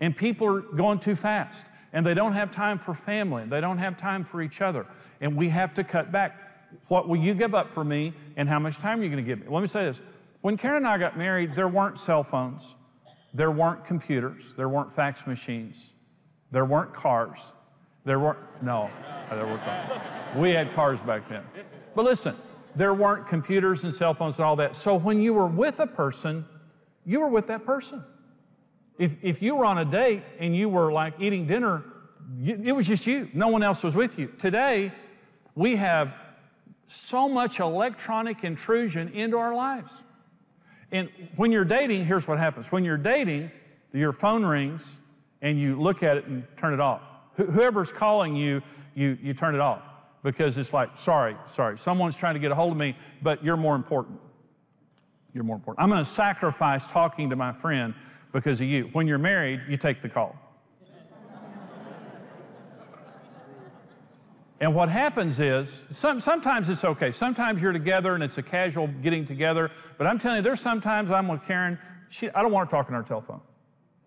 And 0.00 0.16
people 0.16 0.46
are 0.46 0.60
going 0.60 1.00
too 1.00 1.16
fast, 1.16 1.66
and 1.92 2.06
they 2.06 2.14
don't 2.14 2.32
have 2.32 2.50
time 2.50 2.78
for 2.78 2.94
family, 2.94 3.44
they 3.44 3.60
don't 3.60 3.76
have 3.76 3.98
time 3.98 4.24
for 4.24 4.40
each 4.40 4.62
other. 4.62 4.86
And 5.20 5.36
we 5.36 5.50
have 5.50 5.74
to 5.74 5.84
cut 5.84 6.10
back. 6.10 6.43
What 6.88 7.08
will 7.08 7.16
you 7.16 7.34
give 7.34 7.54
up 7.54 7.72
for 7.72 7.84
me, 7.84 8.12
and 8.36 8.48
how 8.48 8.58
much 8.58 8.78
time 8.78 9.00
are 9.00 9.02
you 9.02 9.10
going 9.10 9.24
to 9.24 9.26
give 9.26 9.40
me? 9.40 9.46
Let 9.48 9.60
me 9.60 9.66
say 9.66 9.84
this. 9.84 10.00
When 10.40 10.56
Karen 10.56 10.78
and 10.78 10.86
I 10.86 10.98
got 10.98 11.16
married, 11.16 11.52
there 11.52 11.68
weren't 11.68 11.98
cell 11.98 12.22
phones, 12.22 12.74
there 13.32 13.50
weren't 13.50 13.84
computers, 13.84 14.54
there 14.54 14.68
weren't 14.68 14.92
fax 14.92 15.26
machines, 15.26 15.92
there 16.50 16.64
weren't 16.64 16.92
cars. 16.92 17.52
There 18.06 18.20
weren't, 18.20 18.38
no, 18.62 18.90
there 19.30 19.46
were 19.46 19.56
cars. 19.56 19.98
We 20.36 20.50
had 20.50 20.74
cars 20.74 21.00
back 21.00 21.26
then. 21.26 21.42
But 21.94 22.04
listen, 22.04 22.34
there 22.76 22.92
weren't 22.92 23.26
computers 23.26 23.82
and 23.82 23.94
cell 23.94 24.12
phones 24.12 24.36
and 24.36 24.44
all 24.44 24.56
that. 24.56 24.76
So 24.76 24.98
when 24.98 25.22
you 25.22 25.32
were 25.32 25.46
with 25.46 25.80
a 25.80 25.86
person, 25.86 26.44
you 27.06 27.20
were 27.20 27.30
with 27.30 27.46
that 27.46 27.64
person. 27.64 28.04
If, 28.98 29.16
if 29.22 29.40
you 29.40 29.56
were 29.56 29.64
on 29.64 29.78
a 29.78 29.86
date 29.86 30.22
and 30.38 30.54
you 30.54 30.68
were 30.68 30.92
like 30.92 31.14
eating 31.18 31.46
dinner, 31.46 31.82
you, 32.38 32.60
it 32.62 32.72
was 32.72 32.86
just 32.86 33.06
you. 33.06 33.26
No 33.32 33.48
one 33.48 33.62
else 33.62 33.82
was 33.82 33.94
with 33.94 34.18
you. 34.18 34.26
Today, 34.38 34.92
we 35.54 35.76
have 35.76 36.12
so 36.86 37.28
much 37.28 37.60
electronic 37.60 38.44
intrusion 38.44 39.08
into 39.08 39.36
our 39.36 39.54
lives. 39.54 40.04
And 40.92 41.08
when 41.36 41.50
you're 41.50 41.64
dating, 41.64 42.04
here's 42.04 42.28
what 42.28 42.38
happens. 42.38 42.70
When 42.70 42.84
you're 42.84 42.96
dating, 42.96 43.50
your 43.92 44.12
phone 44.12 44.44
rings 44.44 45.00
and 45.42 45.58
you 45.58 45.80
look 45.80 46.02
at 46.02 46.16
it 46.16 46.26
and 46.26 46.44
turn 46.56 46.72
it 46.72 46.80
off. 46.80 47.02
Wh- 47.36 47.50
whoever's 47.50 47.90
calling 47.90 48.36
you, 48.36 48.62
you, 48.94 49.18
you 49.22 49.34
turn 49.34 49.54
it 49.54 49.60
off 49.60 49.82
because 50.22 50.56
it's 50.56 50.72
like, 50.72 50.96
sorry, 50.96 51.36
sorry, 51.46 51.78
someone's 51.78 52.16
trying 52.16 52.34
to 52.34 52.40
get 52.40 52.50
a 52.50 52.54
hold 52.54 52.72
of 52.72 52.78
me, 52.78 52.96
but 53.22 53.44
you're 53.44 53.56
more 53.56 53.74
important. 53.74 54.20
You're 55.32 55.44
more 55.44 55.56
important. 55.56 55.82
I'm 55.82 55.90
going 55.90 56.02
to 56.02 56.08
sacrifice 56.08 56.86
talking 56.86 57.30
to 57.30 57.36
my 57.36 57.52
friend 57.52 57.94
because 58.32 58.60
of 58.60 58.66
you. 58.66 58.88
When 58.92 59.06
you're 59.06 59.18
married, 59.18 59.62
you 59.68 59.76
take 59.76 60.00
the 60.00 60.08
call. 60.08 60.36
And 64.64 64.74
what 64.74 64.88
happens 64.88 65.40
is, 65.40 65.84
some, 65.90 66.18
sometimes 66.20 66.70
it's 66.70 66.84
okay. 66.84 67.10
Sometimes 67.10 67.60
you're 67.60 67.74
together 67.74 68.14
and 68.14 68.24
it's 68.24 68.38
a 68.38 68.42
casual 68.42 68.86
getting 68.86 69.26
together. 69.26 69.70
But 69.98 70.06
I'm 70.06 70.18
telling 70.18 70.38
you, 70.38 70.42
there's 70.42 70.60
sometimes 70.60 71.10
I'm 71.10 71.28
with 71.28 71.44
Karen, 71.46 71.78
she, 72.08 72.30
I 72.30 72.40
don't 72.40 72.50
want 72.50 72.70
her 72.70 72.74
talking 72.78 72.94
on 72.94 73.02
her 73.02 73.06
telephone. 73.06 73.42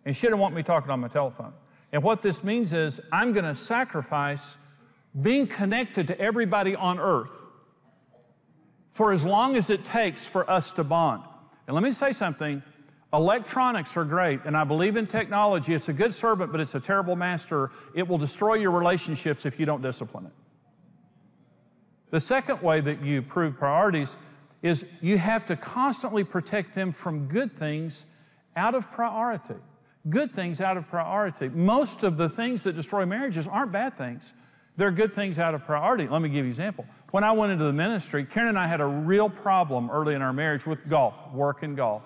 And 0.04 0.18
she 0.18 0.26
didn't 0.26 0.40
want 0.40 0.56
me 0.56 0.64
talking 0.64 0.90
on 0.90 1.00
my 1.00 1.10
telephone. 1.10 1.54
And 1.92 2.02
what 2.02 2.24
this 2.24 2.44
means 2.44 2.74
is, 2.74 3.00
I'm 3.12 3.34
going 3.34 3.46
to 3.46 3.54
sacrifice 3.54 4.58
being 5.22 5.46
connected 5.46 6.08
to 6.08 6.20
everybody 6.20 6.76
on 6.76 7.00
earth 7.00 7.40
for 8.90 9.12
as 9.12 9.24
long 9.24 9.58
as 9.58 9.70
it 9.70 9.86
takes 9.86 10.26
for 10.26 10.50
us 10.50 10.72
to 10.72 10.84
bond. 10.84 11.22
And 11.68 11.76
let 11.76 11.84
me 11.84 11.92
say 11.92 12.12
something 12.14 12.64
electronics 13.14 13.96
are 13.96 14.06
great, 14.06 14.40
and 14.44 14.58
I 14.58 14.64
believe 14.64 14.98
in 14.98 15.06
technology. 15.06 15.76
It's 15.76 15.90
a 15.90 15.94
good 15.94 16.16
servant, 16.16 16.52
but 16.52 16.60
it's 16.60 16.74
a 16.74 16.80
terrible 16.80 17.16
master. 17.16 17.70
It 17.94 18.08
will 18.08 18.18
destroy 18.18 18.56
your 18.56 18.72
relationships 18.72 19.46
if 19.46 19.60
you 19.60 19.68
don't 19.68 19.84
discipline 19.84 20.26
it. 20.26 20.34
The 22.10 22.20
second 22.20 22.62
way 22.62 22.82
that 22.82 23.02
you 23.02 23.22
prove 23.22 23.58
priorities 23.58 24.18
is 24.62 24.90
you 25.02 25.18
have 25.18 25.46
to 25.48 25.56
constantly 25.56 26.24
protect 26.24 26.74
them 26.74 26.92
from 26.92 27.28
good 27.28 27.52
things 27.52 28.06
out 28.56 28.76
of 28.76 28.92
priority. 28.92 29.56
Good 30.10 30.32
things 30.32 30.62
out 30.62 30.78
of 30.78 30.88
priority. 30.88 31.50
Most 31.50 32.04
of 32.04 32.18
the 32.18 32.30
things 32.30 32.64
that 32.64 32.76
destroy 32.76 33.06
marriages 33.06 33.46
aren't 33.46 33.72
bad 33.72 33.98
things. 33.98 34.34
They're 34.78 34.92
good 34.92 35.14
things 35.14 35.40
out 35.40 35.54
of 35.54 35.66
priority. 35.66 36.08
Let 36.08 36.22
me 36.22 36.30
give 36.30 36.38
you 36.38 36.44
an 36.44 36.48
example. 36.50 36.86
When 37.12 37.24
I 37.24 37.32
went 37.32 37.52
into 37.52 37.66
the 37.66 37.74
ministry, 37.74 38.26
Karen 38.26 38.50
and 38.50 38.60
I 38.60 38.68
had 38.68 38.80
a 38.80 38.86
real 38.86 39.30
problem 39.30 39.90
early 39.90 40.14
in 40.14 40.22
our 40.22 40.34
marriage 40.34 40.66
with 40.66 40.88
golf, 40.88 41.16
work 41.34 41.64
and 41.64 41.76
golf. 41.76 42.04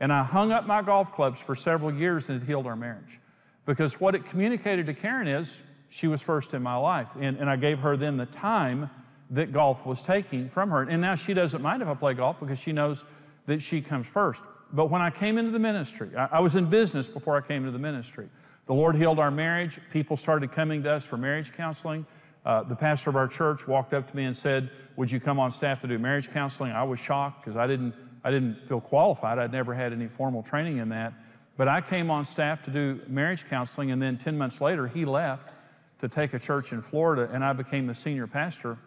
And 0.00 0.12
I 0.12 0.22
hung 0.22 0.50
up 0.50 0.66
my 0.66 0.82
golf 0.82 1.12
clubs 1.12 1.40
for 1.40 1.54
several 1.54 1.92
years 1.92 2.28
and 2.28 2.42
it 2.42 2.46
healed 2.46 2.66
our 2.66 2.76
marriage. 2.76 3.20
Because 3.64 4.00
what 4.00 4.14
it 4.14 4.24
communicated 4.24 4.86
to 4.86 4.94
Karen 4.94 5.28
is 5.28 5.60
she 5.88 6.06
was 6.06 6.22
first 6.22 6.54
in 6.54 6.62
my 6.62 6.76
life. 6.76 7.08
And, 7.18 7.38
and 7.38 7.50
I 7.50 7.56
gave 7.56 7.80
her 7.80 7.96
then 7.96 8.16
the 8.16 8.26
time 8.26 8.90
that 9.30 9.52
golf 9.52 9.84
was 9.84 10.02
taking 10.02 10.48
from 10.48 10.70
her. 10.70 10.82
And 10.82 11.00
now 11.00 11.14
she 11.14 11.34
doesn't 11.34 11.62
mind 11.62 11.82
if 11.82 11.88
I 11.88 11.94
play 11.94 12.14
golf 12.14 12.40
because 12.40 12.58
she 12.58 12.72
knows 12.72 13.04
that 13.46 13.60
she 13.60 13.80
comes 13.80 14.06
first. 14.06 14.42
But 14.72 14.86
when 14.86 15.02
I 15.02 15.10
came 15.10 15.38
into 15.38 15.50
the 15.50 15.58
ministry, 15.58 16.10
I, 16.16 16.26
I 16.32 16.40
was 16.40 16.56
in 16.56 16.66
business 16.66 17.08
before 17.08 17.36
I 17.36 17.40
came 17.40 17.58
into 17.58 17.72
the 17.72 17.78
ministry. 17.78 18.28
The 18.66 18.74
Lord 18.74 18.96
healed 18.96 19.18
our 19.18 19.30
marriage. 19.30 19.78
People 19.92 20.16
started 20.16 20.52
coming 20.52 20.82
to 20.84 20.92
us 20.92 21.04
for 21.04 21.16
marriage 21.16 21.52
counseling. 21.52 22.04
Uh, 22.44 22.62
the 22.62 22.76
pastor 22.76 23.10
of 23.10 23.16
our 23.16 23.28
church 23.28 23.66
walked 23.66 23.94
up 23.94 24.08
to 24.10 24.16
me 24.16 24.24
and 24.24 24.36
said, 24.36 24.70
Would 24.96 25.10
you 25.10 25.20
come 25.20 25.38
on 25.38 25.50
staff 25.50 25.80
to 25.80 25.88
do 25.88 25.98
marriage 25.98 26.30
counseling? 26.30 26.72
I 26.72 26.84
was 26.84 27.00
shocked 27.00 27.44
because 27.44 27.56
I 27.56 27.66
didn't, 27.66 27.94
I 28.24 28.30
didn't 28.30 28.66
feel 28.68 28.80
qualified. 28.80 29.38
I'd 29.38 29.52
never 29.52 29.74
had 29.74 29.92
any 29.92 30.06
formal 30.06 30.42
training 30.42 30.78
in 30.78 30.88
that. 30.90 31.12
But 31.56 31.68
I 31.68 31.80
came 31.80 32.10
on 32.10 32.24
staff 32.24 32.64
to 32.64 32.70
do 32.70 33.00
marriage 33.08 33.48
counseling, 33.48 33.90
and 33.90 34.00
then 34.02 34.18
10 34.18 34.36
months 34.36 34.60
later, 34.60 34.86
he 34.86 35.04
left 35.04 35.52
to 36.00 36.08
take 36.08 36.34
a 36.34 36.38
church 36.38 36.72
in 36.72 36.82
Florida, 36.82 37.30
and 37.32 37.42
I 37.42 37.52
became 37.52 37.86
the 37.86 37.94
senior 37.94 38.26
pastor 38.26 38.78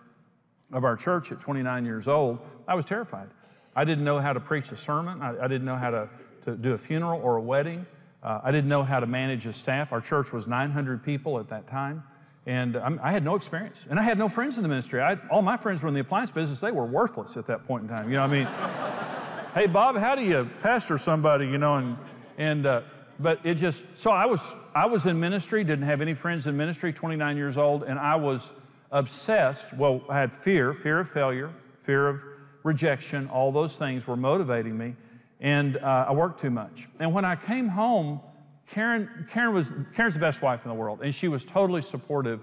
of 0.72 0.84
our 0.84 0.96
church 0.96 1.32
at 1.32 1.40
29 1.40 1.86
years 1.86 2.08
old. 2.08 2.40
I 2.68 2.76
was 2.76 2.86
terrified. 2.86 3.30
I 3.76 3.86
didn't 3.86 4.04
know 4.04 4.20
how 4.20 4.34
to 4.34 4.40
preach 4.40 4.72
a 4.72 4.78
sermon, 4.78 5.22
I, 5.22 5.46
I 5.46 5.48
didn't 5.48 5.66
know 5.66 5.76
how 5.76 5.90
to, 5.92 6.10
to 6.46 6.56
do 6.56 6.74
a 6.74 6.78
funeral 6.78 7.22
or 7.22 7.38
a 7.38 7.42
wedding. 7.42 7.86
Uh, 8.22 8.42
I 8.44 8.52
didn't 8.52 8.70
know 8.70 8.84
how 8.84 9.00
to 9.00 9.08
manage 9.08 9.46
a 9.46 9.54
staff. 9.54 9.94
Our 9.94 10.02
church 10.02 10.34
was 10.34 10.46
900 10.48 11.04
people 11.04 11.40
at 11.40 11.48
that 11.50 11.68
time. 11.68 12.04
And 12.46 12.76
I'm, 12.76 13.00
i 13.02 13.12
had 13.12 13.24
no 13.24 13.36
experience. 13.36 13.86
And 13.90 14.00
I 14.00 14.04
had 14.04 14.18
no 14.18 14.28
friends 14.28 14.58
in 14.58 14.64
the 14.64 14.70
ministry. 14.70 15.02
I, 15.02 15.18
all 15.30 15.42
my 15.42 15.56
friends 15.56 15.82
were 15.82 15.88
in 15.88 15.94
the 15.94 16.02
appliance 16.02 16.32
business. 16.32 16.60
They 16.60 16.72
were 16.72 16.86
worthless 16.86 17.38
at 17.38 17.48
that 17.48 17.66
point 17.66 17.84
in 17.84 17.90
time. 17.90 18.10
You 18.10 18.18
know, 18.18 18.24
I 18.24 18.28
mean, 18.28 18.46
hey, 19.54 19.68
Bob, 19.68 19.98
how 19.98 20.16
do 20.16 20.24
you 20.24 20.50
pastor 20.62 20.98
somebody, 20.98 21.48
you 21.48 21.58
know? 21.58 21.76
And, 21.76 21.98
and 22.38 22.66
uh, 22.66 22.82
but 23.20 23.40
it 23.44 23.56
just, 23.56 23.98
so 23.98 24.12
I 24.12 24.26
was, 24.26 24.56
I 24.74 24.86
was 24.86 25.06
in 25.06 25.20
ministry, 25.20 25.64
didn't 25.64 25.86
have 25.86 26.02
any 26.02 26.14
friends 26.14 26.48
in 26.48 26.56
ministry, 26.56 26.94
29 26.94 27.38
years 27.38 27.58
old, 27.58 27.84
and 27.84 28.00
I 28.00 28.16
was 28.16 28.52
obsessed. 28.92 29.74
Well, 29.74 30.02
I 30.10 30.20
had 30.20 30.34
fear, 30.34 30.74
fear 30.74 31.00
of 31.00 31.10
failure, 31.10 31.54
fear 31.84 32.08
of 32.08 32.22
rejection, 32.64 33.28
all 33.30 33.52
those 33.52 33.78
things 33.78 34.08
were 34.08 34.18
motivating 34.18 34.78
me. 34.78 34.96
And 35.40 35.78
uh, 35.78 36.06
I 36.10 36.14
worked 36.14 36.40
too 36.40 36.50
much. 36.50 36.88
And 37.00 37.14
when 37.14 37.26
I 37.26 37.36
came 37.36 37.70
home, 37.70 38.20
Karen, 38.68 39.28
Karen 39.32 39.54
was, 39.54 39.72
Karen's 39.96 40.14
the 40.14 40.20
best 40.20 40.42
wife 40.42 40.64
in 40.66 40.70
the 40.70 40.76
world, 40.76 41.00
and 41.02 41.16
she 41.16 41.28
was 41.28 41.44
totally 41.44 41.82
supportive 41.82 42.42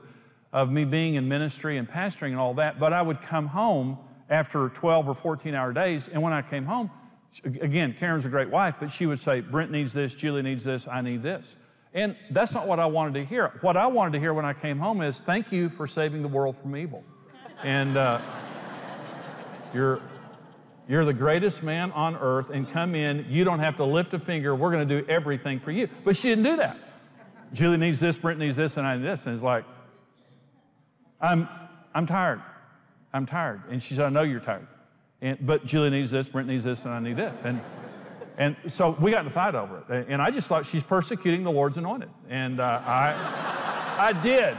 of 0.52 0.70
me 0.70 0.84
being 0.84 1.14
in 1.14 1.28
ministry 1.28 1.76
and 1.76 1.88
pastoring 1.88 2.30
and 2.30 2.38
all 2.38 2.54
that. 2.54 2.80
But 2.80 2.92
I 2.92 3.02
would 3.02 3.20
come 3.20 3.46
home 3.46 3.98
after 4.30 4.68
12 4.70 5.08
or 5.08 5.14
14 5.14 5.54
hour 5.54 5.72
days, 5.72 6.08
and 6.08 6.22
when 6.22 6.32
I 6.32 6.42
came 6.42 6.64
home, 6.64 6.90
again, 7.44 7.94
Karen's 7.96 8.24
a 8.24 8.28
great 8.28 8.50
wife, 8.50 8.76
but 8.80 8.90
she 8.90 9.06
would 9.06 9.20
say, 9.20 9.40
Brent 9.40 9.70
needs 9.70 9.92
this, 9.92 10.14
Julie 10.14 10.42
needs 10.42 10.64
this, 10.64 10.88
I 10.88 11.00
need 11.00 11.22
this. 11.22 11.54
And 11.96 12.14
that's 12.28 12.52
not 12.52 12.68
what 12.68 12.78
I 12.78 12.84
wanted 12.84 13.14
to 13.14 13.24
hear. 13.24 13.58
What 13.62 13.78
I 13.78 13.86
wanted 13.86 14.12
to 14.12 14.20
hear 14.20 14.34
when 14.34 14.44
I 14.44 14.52
came 14.52 14.78
home 14.78 15.00
is, 15.00 15.18
thank 15.18 15.50
you 15.50 15.70
for 15.70 15.86
saving 15.86 16.20
the 16.20 16.28
world 16.28 16.58
from 16.58 16.76
evil. 16.76 17.02
And 17.62 17.96
uh, 17.96 18.20
you're, 19.72 20.02
you're 20.86 21.06
the 21.06 21.14
greatest 21.14 21.62
man 21.62 21.92
on 21.92 22.14
earth, 22.14 22.50
and 22.50 22.70
come 22.70 22.94
in. 22.94 23.24
You 23.30 23.44
don't 23.44 23.60
have 23.60 23.76
to 23.78 23.84
lift 23.86 24.12
a 24.12 24.18
finger. 24.18 24.54
We're 24.54 24.72
going 24.72 24.86
to 24.86 25.00
do 25.00 25.08
everything 25.08 25.58
for 25.58 25.70
you. 25.70 25.88
But 26.04 26.16
she 26.16 26.28
didn't 26.28 26.44
do 26.44 26.56
that. 26.56 26.78
Julie 27.54 27.78
needs 27.78 27.98
this, 27.98 28.18
Brent 28.18 28.38
needs 28.38 28.56
this, 28.56 28.76
and 28.76 28.86
I 28.86 28.96
need 28.96 29.04
this. 29.04 29.24
And 29.24 29.34
it's 29.34 29.42
like, 29.42 29.64
I'm, 31.18 31.48
I'm 31.94 32.04
tired. 32.04 32.42
I'm 33.14 33.24
tired. 33.24 33.62
And 33.70 33.82
she 33.82 33.94
said, 33.94 34.04
I 34.04 34.10
know 34.10 34.22
you're 34.22 34.40
tired. 34.40 34.66
And, 35.22 35.38
but 35.40 35.64
Julie 35.64 35.88
needs 35.88 36.10
this, 36.10 36.28
Brent 36.28 36.46
needs 36.46 36.64
this, 36.64 36.84
and 36.84 36.92
I 36.92 37.00
need 37.00 37.16
this. 37.16 37.40
And, 37.42 37.62
and 38.38 38.56
so 38.66 38.90
we 39.00 39.10
got 39.10 39.20
in 39.20 39.26
a 39.26 39.30
fight 39.30 39.54
over 39.54 39.82
it. 39.88 40.06
And 40.08 40.20
I 40.20 40.30
just 40.30 40.46
thought 40.46 40.66
she's 40.66 40.84
persecuting 40.84 41.42
the 41.42 41.50
Lord's 41.50 41.78
anointed. 41.78 42.10
And 42.28 42.60
uh, 42.60 42.82
I, 42.84 43.14
I 43.98 44.12
did. 44.12 44.56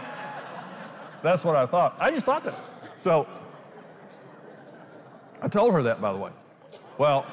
That's 1.21 1.43
what 1.43 1.55
I 1.55 1.65
thought. 1.65 1.95
I 1.99 2.09
just 2.09 2.25
thought 2.25 2.43
that. 2.43 2.55
So 2.95 3.27
I 5.41 5.47
told 5.47 5.73
her 5.73 5.83
that, 5.83 6.01
by 6.01 6.11
the 6.11 6.17
way. 6.17 6.31
Well, 6.97 7.25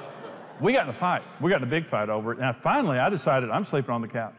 we 0.61 0.73
got 0.73 0.85
in 0.85 0.91
a 0.91 0.93
fight. 0.93 1.23
We 1.41 1.51
got 1.51 1.63
in 1.63 1.69
a 1.69 1.71
big 1.71 1.87
fight 1.87 2.11
over 2.11 2.33
it. 2.33 2.39
And 2.39 2.55
finally, 2.55 2.99
I 2.99 3.09
decided 3.09 3.51
I'm 3.51 3.65
sleeping 3.65 3.91
on 3.91 4.03
the 4.03 4.09
couch. 4.09 4.35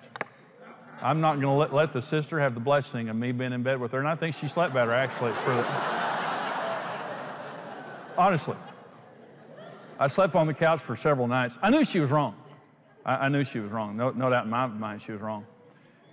I'm 1.02 1.22
not 1.22 1.34
going 1.42 1.48
to 1.48 1.52
let, 1.52 1.74
let 1.74 1.92
the 1.92 2.02
sister 2.02 2.40
have 2.40 2.54
the 2.54 2.60
blessing 2.60 3.10
of 3.10 3.16
me 3.16 3.32
being 3.32 3.52
in 3.52 3.64
bed 3.64 3.80
with 3.80 3.92
her. 3.92 4.00
And 4.00 4.08
I 4.08 4.16
think 4.16 4.36
she 4.36 4.48
slept 4.48 4.74
better, 4.74 4.94
actually. 4.94 5.32
The... 5.32 5.66
Honestly. 8.18 8.56
I 10.00 10.08
slept 10.08 10.36
on 10.36 10.48
the 10.48 10.54
couch 10.54 10.82
for 10.82 10.96
several 10.96 11.28
nights. 11.28 11.58
I 11.62 11.70
knew 11.70 11.86
she 11.86 12.00
was 12.00 12.12
wrong. 12.12 12.36
I, 13.06 13.16
I 13.16 13.30
knew 13.30 13.44
she 13.44 13.60
was 13.60 13.72
wrong. 13.72 13.96
No, 13.96 14.12
no 14.12 14.30
doubt 14.30 14.46
in 14.46 14.50
my 14.50 14.68
mind 14.68 15.02
she 15.02 15.12
was 15.12 15.22
wrong. 15.22 15.46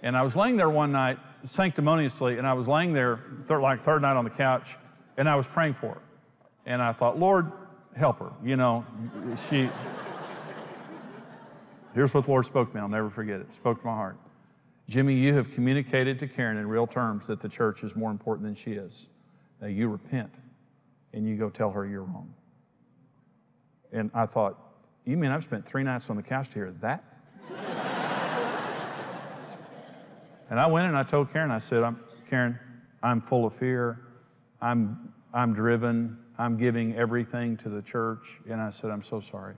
And 0.02 0.16
I 0.16 0.22
was 0.22 0.36
laying 0.36 0.56
there 0.56 0.70
one 0.70 0.92
night 0.92 1.18
sanctimoniously, 1.44 2.38
and 2.38 2.46
I 2.46 2.54
was 2.54 2.68
laying 2.68 2.92
there 2.92 3.20
th- 3.48 3.60
like 3.60 3.84
third 3.84 4.02
night 4.02 4.16
on 4.16 4.24
the 4.24 4.30
couch, 4.30 4.76
and 5.16 5.28
I 5.28 5.36
was 5.36 5.46
praying 5.46 5.74
for 5.74 5.94
her. 5.94 6.02
And 6.66 6.82
I 6.82 6.92
thought, 6.92 7.18
Lord, 7.18 7.50
help 7.96 8.18
her. 8.20 8.32
You 8.44 8.56
know, 8.56 8.84
she. 9.48 9.68
Here's 11.94 12.14
what 12.14 12.24
the 12.24 12.30
Lord 12.30 12.46
spoke 12.46 12.70
to 12.70 12.74
me. 12.74 12.80
I'll 12.80 12.88
never 12.88 13.10
forget 13.10 13.40
it. 13.40 13.54
Spoke 13.54 13.80
to 13.80 13.86
my 13.86 13.94
heart. 13.94 14.16
Jimmy, 14.88 15.14
you 15.14 15.34
have 15.34 15.52
communicated 15.52 16.18
to 16.20 16.26
Karen 16.26 16.56
in 16.56 16.68
real 16.68 16.86
terms 16.86 17.26
that 17.26 17.40
the 17.40 17.48
church 17.48 17.84
is 17.84 17.94
more 17.94 18.10
important 18.10 18.46
than 18.46 18.54
she 18.54 18.72
is. 18.72 19.08
Now 19.60 19.68
you 19.68 19.88
repent 19.88 20.34
and 21.12 21.26
you 21.26 21.36
go 21.36 21.50
tell 21.50 21.70
her 21.70 21.86
you're 21.86 22.02
wrong. 22.02 22.34
And 23.92 24.10
I 24.14 24.26
thought, 24.26 24.58
you 25.04 25.16
mean 25.16 25.30
I've 25.30 25.42
spent 25.42 25.66
three 25.66 25.82
nights 25.82 26.08
on 26.10 26.16
the 26.16 26.22
couch 26.22 26.48
to 26.50 26.54
hear 26.54 26.70
that? 26.80 27.04
and 30.50 30.58
I 30.58 30.66
went 30.66 30.86
and 30.86 30.96
I 30.96 31.02
told 31.02 31.32
Karen, 31.32 31.50
I 31.50 31.58
said, 31.58 31.82
I'm, 31.82 32.00
Karen, 32.28 32.58
I'm 33.02 33.20
full 33.20 33.44
of 33.44 33.54
fear. 33.54 34.00
I'm, 34.60 35.12
I'm 35.34 35.52
driven. 35.54 36.18
I'm 36.38 36.56
giving 36.56 36.94
everything 36.96 37.56
to 37.58 37.68
the 37.68 37.82
church. 37.82 38.40
And 38.48 38.60
I 38.60 38.70
said, 38.70 38.90
I'm 38.90 39.02
so 39.02 39.20
sorry. 39.20 39.54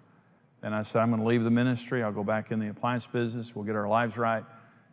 And 0.62 0.75
I 0.75 0.83
said, 0.83 1.03
I'm 1.03 1.11
going 1.11 1.21
to 1.21 1.29
leave 1.29 1.45
the 1.45 1.50
ministry. 1.50 2.03
I'll 2.03 2.11
go 2.11 2.25
back 2.25 2.50
in 2.50 2.59
the 2.59 2.69
appliance 2.69 3.07
business. 3.07 3.55
We'll 3.55 3.67
get 3.67 3.76
our 3.76 3.88
lives 3.88 4.17
right. 4.17 4.45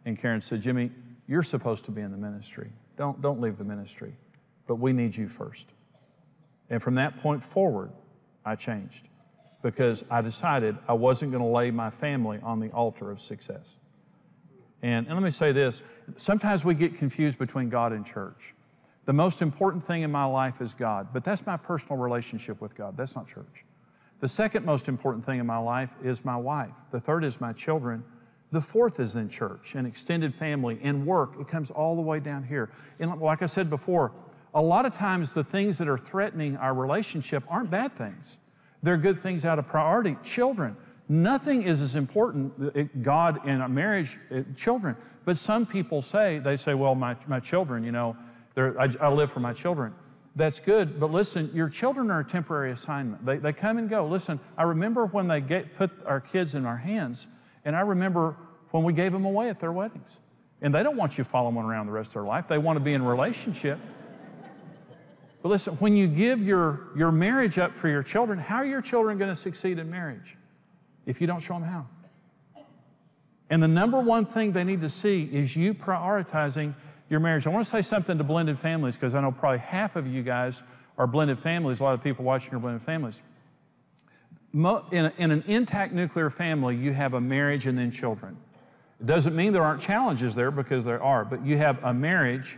And 0.06 0.20
Karen 0.20 0.42
said, 0.42 0.62
Jimmy, 0.62 0.92
you're 1.28 1.44
supposed 1.44 1.86
to 1.86 1.92
be 1.92 2.02
in 2.02 2.12
the 2.12 2.18
ministry. 2.18 2.72
Don't, 2.98 3.22
don't 3.22 3.40
leave 3.40 3.58
the 3.58 3.64
ministry. 3.64 4.14
But 4.68 4.76
we 4.76 4.92
need 4.92 5.16
you 5.16 5.30
first. 5.30 5.68
And 6.70 6.84
from 6.84 6.96
that 6.96 7.22
point 7.22 7.42
forward, 7.42 7.92
I 8.46 8.56
changed 8.56 9.08
because 9.62 10.04
I 10.10 10.22
decided 10.22 10.78
I 10.88 10.94
wasn't 10.94 11.32
going 11.32 11.44
to 11.44 11.50
lay 11.50 11.72
my 11.72 11.90
family 11.90 12.40
on 12.42 12.60
the 12.60 12.70
altar 12.72 13.12
of 13.12 13.22
success. 13.22 13.80
And, 14.82 15.06
and 15.08 15.16
let 15.16 15.24
me 15.24 15.32
say 15.32 15.52
this 15.52 15.84
sometimes 16.18 16.66
we 16.66 16.74
get 16.74 16.96
confused 16.96 17.38
between 17.38 17.70
God 17.70 17.94
and 17.94 18.06
church. 18.06 18.54
The 19.06 19.14
most 19.14 19.42
important 19.42 19.84
thing 19.84 20.04
in 20.04 20.12
my 20.12 20.26
life 20.26 20.62
is 20.62 20.74
God, 20.74 21.08
but 21.12 21.24
that's 21.24 21.46
my 21.46 21.58
personal 21.58 21.98
relationship 21.98 22.62
with 22.62 22.76
God. 22.76 22.96
That's 22.98 23.16
not 23.16 23.28
church. 23.28 23.66
The 24.20 24.28
second 24.28 24.66
most 24.66 24.88
important 24.88 25.26
thing 25.26 25.40
in 25.40 25.48
my 25.48 25.58
life 25.58 25.96
is 26.04 26.24
my 26.24 26.38
wife. 26.38 26.72
The 26.92 27.00
third 27.00 27.24
is 27.24 27.42
my 27.42 27.54
children. 27.54 28.04
The 28.52 28.62
fourth 28.62 29.00
is 29.00 29.16
in 29.16 29.30
church 29.30 29.74
and 29.76 29.88
extended 29.88 30.36
family 30.36 30.80
and 30.84 31.08
work. 31.08 31.34
It 31.40 31.48
comes 31.48 31.72
all 31.72 31.96
the 31.96 32.02
way 32.02 32.20
down 32.20 32.44
here. 32.44 32.70
And 33.00 33.20
like 33.20 33.42
I 33.42 33.48
said 33.48 33.70
before, 33.70 34.12
a 34.54 34.62
lot 34.62 34.86
of 34.86 34.94
times 34.94 35.34
the 35.34 35.44
things 35.44 35.78
that 35.80 35.88
are 35.88 35.98
threatening 35.98 36.58
our 36.58 36.74
relationship 36.74 37.44
aren't 37.50 37.72
bad 37.72 37.94
things. 37.94 38.40
They're 38.84 38.98
good 38.98 39.20
things 39.20 39.46
out 39.46 39.60
of 39.60 39.68
priority. 39.68 40.18
Children, 40.24 40.76
nothing 41.08 41.64
is 41.64 41.82
as 41.82 41.96
important, 41.96 42.76
uh, 42.76 42.84
God 43.02 43.46
in 43.48 43.62
a 43.62 43.70
marriage, 43.70 44.18
uh, 44.34 44.42
children. 44.56 44.96
But 45.26 45.38
some 45.38 45.66
people 45.66 46.02
say, 46.02 46.40
they 46.40 46.58
say, 46.58 46.74
well, 46.74 46.96
my, 46.96 47.16
my 47.28 47.40
children, 47.40 47.84
you 47.84 47.92
know, 47.92 48.16
I, 48.58 48.90
I 49.00 49.10
live 49.10 49.32
for 49.32 49.40
my 49.40 49.54
children. 49.54 49.94
That's 50.36 50.60
good, 50.60 51.00
but 51.00 51.12
listen, 51.12 51.52
your 51.54 51.70
children 51.70 52.10
are 52.10 52.22
a 52.22 52.26
temporary 52.26 52.72
assignment. 52.72 53.26
They, 53.26 53.38
they 53.38 53.52
come 53.52 53.78
and 53.78 53.90
go. 53.90 54.08
Listen, 54.08 54.40
I 54.58 54.64
remember 54.64 55.06
when 55.06 55.28
they 55.28 55.42
get, 55.42 55.76
put 55.76 55.92
our 56.06 56.22
kids 56.22 56.56
in 56.56 56.66
our 56.66 56.78
hands, 56.78 57.28
and 57.66 57.76
I 57.76 57.82
remember 57.82 58.38
when 58.72 58.84
we 58.84 58.94
gave 58.94 59.12
them 59.12 59.26
away 59.26 59.50
at 59.50 59.60
their 59.60 59.74
weddings. 59.74 60.20
And 60.62 60.74
they 60.74 60.84
don't 60.84 60.96
want 60.96 61.18
you 61.18 61.24
following 61.24 61.58
around 61.58 61.88
the 61.88 61.92
rest 61.92 62.12
of 62.12 62.14
their 62.14 62.24
life. 62.24 62.48
They 62.48 62.58
want 62.58 62.80
to 62.80 62.86
be 62.86 62.94
in 62.94 63.04
relationship. 63.04 63.78
But 65.42 65.50
listen, 65.50 65.74
when 65.76 65.96
you 65.96 66.08
give 66.08 66.42
your, 66.42 66.90
your 66.96 67.12
marriage 67.12 67.58
up 67.58 67.76
for 67.76 67.88
your 67.88 68.04
children, 68.04 68.38
how 68.38 68.58
are 68.58 68.66
your 68.66 68.82
children 68.82 69.18
going 69.18 69.32
to 69.32 69.36
succeed 69.36 69.80
in 69.80 69.90
marriage 69.90 70.38
if 71.06 71.20
you 71.20 71.28
don't 71.28 71.40
show 71.40 71.54
them 71.54 71.64
how? 71.64 71.88
And 73.50 73.62
the 73.62 73.68
number 73.68 74.00
one 74.00 74.26
thing 74.26 74.54
they 74.54 74.64
need 74.64 74.82
to 74.82 74.90
see 74.90 75.30
is 75.32 75.56
you 75.56 75.74
prioritizing 75.74 76.74
your 77.10 77.20
marriage. 77.20 77.46
I 77.46 77.50
want 77.50 77.66
to 77.66 77.70
say 77.70 77.82
something 77.82 78.18
to 78.18 78.24
blended 78.24 78.58
families 78.58 78.96
because 78.96 79.14
I 79.14 79.22
know 79.22 79.32
probably 79.32 79.60
half 79.60 79.98
of 79.98 80.08
you 80.08 80.24
guys 80.24 80.64
are 80.98 81.08
blended 81.08 81.40
families. 81.40 81.80
A 81.80 81.84
lot 81.84 81.94
of 81.94 82.04
people 82.04 82.24
watching 82.24 82.54
are 82.54 82.60
blended 82.60 82.82
families. 82.82 83.22
In, 84.54 85.12
in 85.18 85.32
an 85.32 85.44
intact 85.48 85.92
nuclear 85.94 86.30
family, 86.30 86.76
you 86.76 86.94
have 86.94 87.14
a 87.14 87.22
marriage 87.22 87.66
and 87.66 87.78
then 87.78 87.92
children. 87.92 88.38
It 89.02 89.08
doesn't 89.08 89.36
mean 89.36 89.52
there 89.52 89.64
aren't 89.64 89.82
challenges 89.82 90.36
there 90.36 90.52
because 90.52 90.86
there 90.86 91.02
are, 91.02 91.26
but 91.26 91.46
you 91.46 91.58
have 91.58 91.84
a 91.84 91.94
marriage 91.94 92.58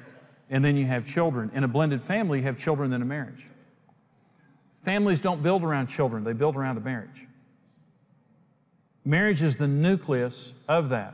and 0.49 0.63
then 0.63 0.75
you 0.75 0.85
have 0.85 1.05
children. 1.05 1.51
In 1.53 1.63
a 1.63 1.67
blended 1.67 2.01
family, 2.01 2.39
you 2.39 2.45
have 2.45 2.57
children 2.57 2.91
then 2.91 3.01
a 3.01 3.05
marriage. 3.05 3.47
Families 4.83 5.21
don't 5.21 5.41
build 5.41 5.63
around 5.63 5.87
children, 5.87 6.23
they 6.23 6.33
build 6.33 6.55
around 6.55 6.77
a 6.77 6.81
marriage. 6.81 7.27
Marriage 9.05 9.41
is 9.41 9.57
the 9.57 9.67
nucleus 9.67 10.53
of 10.67 10.89
that. 10.89 11.13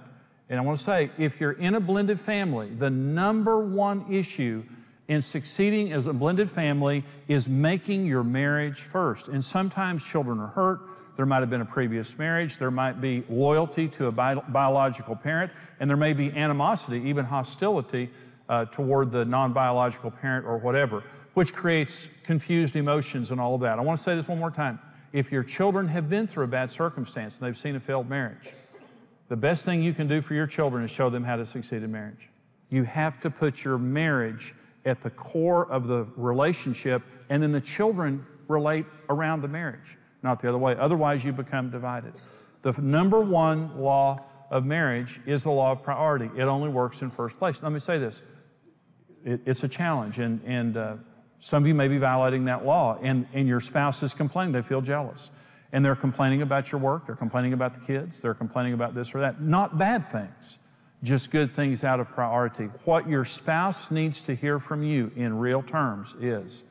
And 0.50 0.60
I 0.60 0.64
want 0.64 0.78
to 0.80 0.84
say, 0.84 1.12
if 1.18 1.40
you're 1.40 1.52
in 1.52 1.76
a 1.76 1.80
blended 1.80 2.20
family, 2.20 2.70
the 2.70 2.90
number 2.90 3.60
one 3.60 4.06
issue 4.12 4.64
in 5.08 5.22
succeeding 5.22 5.92
as 5.92 6.08
a 6.08 6.14
blended 6.14 6.50
family 6.50 7.04
is 7.28 7.50
making 7.50 8.06
your 8.06 8.24
marriage 8.24 8.82
first. 8.82 9.28
And 9.28 9.44
sometimes 9.44 10.04
children 10.04 10.40
are 10.40 10.48
hurt. 10.48 10.82
There 11.18 11.26
might 11.26 11.40
have 11.40 11.50
been 11.50 11.62
a 11.62 11.66
previous 11.66 12.18
marriage. 12.18 12.58
There 12.58 12.72
might 12.72 13.02
be 13.02 13.24
loyalty 13.30 13.88
to 13.90 14.08
a 14.08 14.12
bi- 14.12 14.36
biological 14.36 15.16
parent. 15.16 15.52
And 15.80 15.90
there 15.90 15.98
may 15.98 16.14
be 16.14 16.32
animosity, 16.32 17.10
even 17.10 17.26
hostility 17.26 18.10
uh, 18.50 18.66
toward 18.66 19.12
the 19.12 19.24
non 19.24 19.54
biological 19.54 20.12
parent 20.12 20.46
or 20.46 20.58
whatever, 20.58 21.04
which 21.36 21.54
creates 21.54 22.22
confused 22.24 22.76
emotions 22.76 23.32
and 23.32 23.40
all 23.40 23.56
of 23.56 23.62
that. 23.62 23.80
I 23.80 23.82
want 23.82 23.98
to 23.98 24.04
say 24.04 24.16
this 24.16 24.28
one 24.28 24.40
more 24.40 24.52
time. 24.52 24.80
If 25.14 25.32
your 25.32 25.44
children 25.44 25.88
have 25.88 26.10
been 26.10 26.28
through 26.28 26.46
a 26.46 26.48
bad 26.48 26.72
circumstance 26.72 27.38
and 27.38 27.48
they've 27.48 27.58
seen 27.58 27.76
a 27.76 27.80
failed 27.80 28.10
marriage, 28.10 28.54
the 29.28 29.38
best 29.38 29.64
thing 29.64 29.82
you 29.82 29.94
can 29.94 30.08
do 30.08 30.22
for 30.22 30.34
your 30.34 30.48
children 30.48 30.84
is 30.84 30.92
show 30.92 31.10
them 31.10 31.24
how 31.24 31.36
to 31.36 31.46
succeed 31.46 31.84
in 31.84 31.92
marriage. 31.92 32.30
You 32.70 32.84
have 32.84 33.20
to 33.22 33.30
put 33.30 33.64
your 33.64 33.78
marriage 33.78 34.54
at 34.86 35.02
the 35.02 35.10
core 35.12 35.70
of 35.72 35.88
the 35.88 36.08
relationship, 36.16 37.04
and 37.30 37.42
then 37.42 37.52
the 37.52 37.62
children 37.62 38.26
relate 38.48 38.86
around 39.10 39.42
the 39.42 39.48
marriage, 39.48 39.98
not 40.24 40.40
the 40.40 40.50
other 40.50 40.58
way. 40.58 40.76
Otherwise, 40.78 41.24
you 41.24 41.32
become 41.32 41.70
divided. 41.70 42.14
The 42.62 42.74
number 42.82 43.22
one 43.22 43.80
law 43.80 44.26
of 44.50 44.66
marriage 44.66 45.20
is 45.26 45.44
the 45.44 45.52
law 45.52 45.72
of 45.72 45.84
priority. 45.84 46.30
It 46.36 46.44
only 46.44 46.70
works 46.70 47.02
in 47.02 47.12
first 47.12 47.38
place. 47.38 47.62
Let 47.62 47.72
me 47.72 47.80
say 47.80 47.98
this 47.98 48.22
it, 49.24 49.42
it's 49.46 49.64
a 49.64 49.68
challenge, 49.68 50.20
and, 50.20 50.42
and 50.46 50.78
uh, 50.78 50.96
some 51.40 51.64
of 51.64 51.68
you 51.68 51.76
may 51.76 51.88
be 51.88 51.98
violating 51.98 52.46
that 52.46 52.66
law, 52.66 52.98
and, 53.02 53.28
and 53.34 53.48
your 53.48 53.62
spouse 53.62 54.04
is 54.04 54.14
complaining, 54.14 54.54
they 54.54 54.62
feel 54.62 54.82
jealous 54.82 55.32
and 55.72 55.86
they're 55.86 55.96
complaining 55.96 56.42
about 56.42 56.72
your 56.72 56.82
work, 56.82 57.06
they're 57.06 57.16
complaining 57.16 57.54
about 57.54 57.76
the 57.76 57.82
kids, 57.82 58.22
they're 58.22 58.34
complaining 58.34 58.74
about 58.74 58.96
this 58.96 59.14
or 59.14 59.20
that. 59.20 59.42
Not 59.42 59.78
bad 59.78 60.12
things, 60.12 60.58
just 61.04 61.32
good 61.32 61.52
things 61.52 61.84
out 61.84 62.00
of 62.00 62.10
priority. 62.10 62.66
What 62.86 63.08
your 63.08 63.26
spouse 63.26 63.92
needs 63.92 64.22
to 64.24 64.36
hear 64.36 64.60
from 64.60 64.84
you 64.84 65.12
in 65.16 65.38
real 65.38 65.62
terms 65.62 66.16
is 66.20 66.64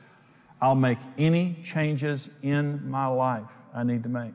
I'll 0.60 0.74
make 0.74 0.98
any 1.16 1.56
changes 1.62 2.28
in 2.42 2.90
my 2.90 3.06
life 3.06 3.50
I 3.72 3.84
need 3.84 4.02
to 4.02 4.08
make. 4.08 4.34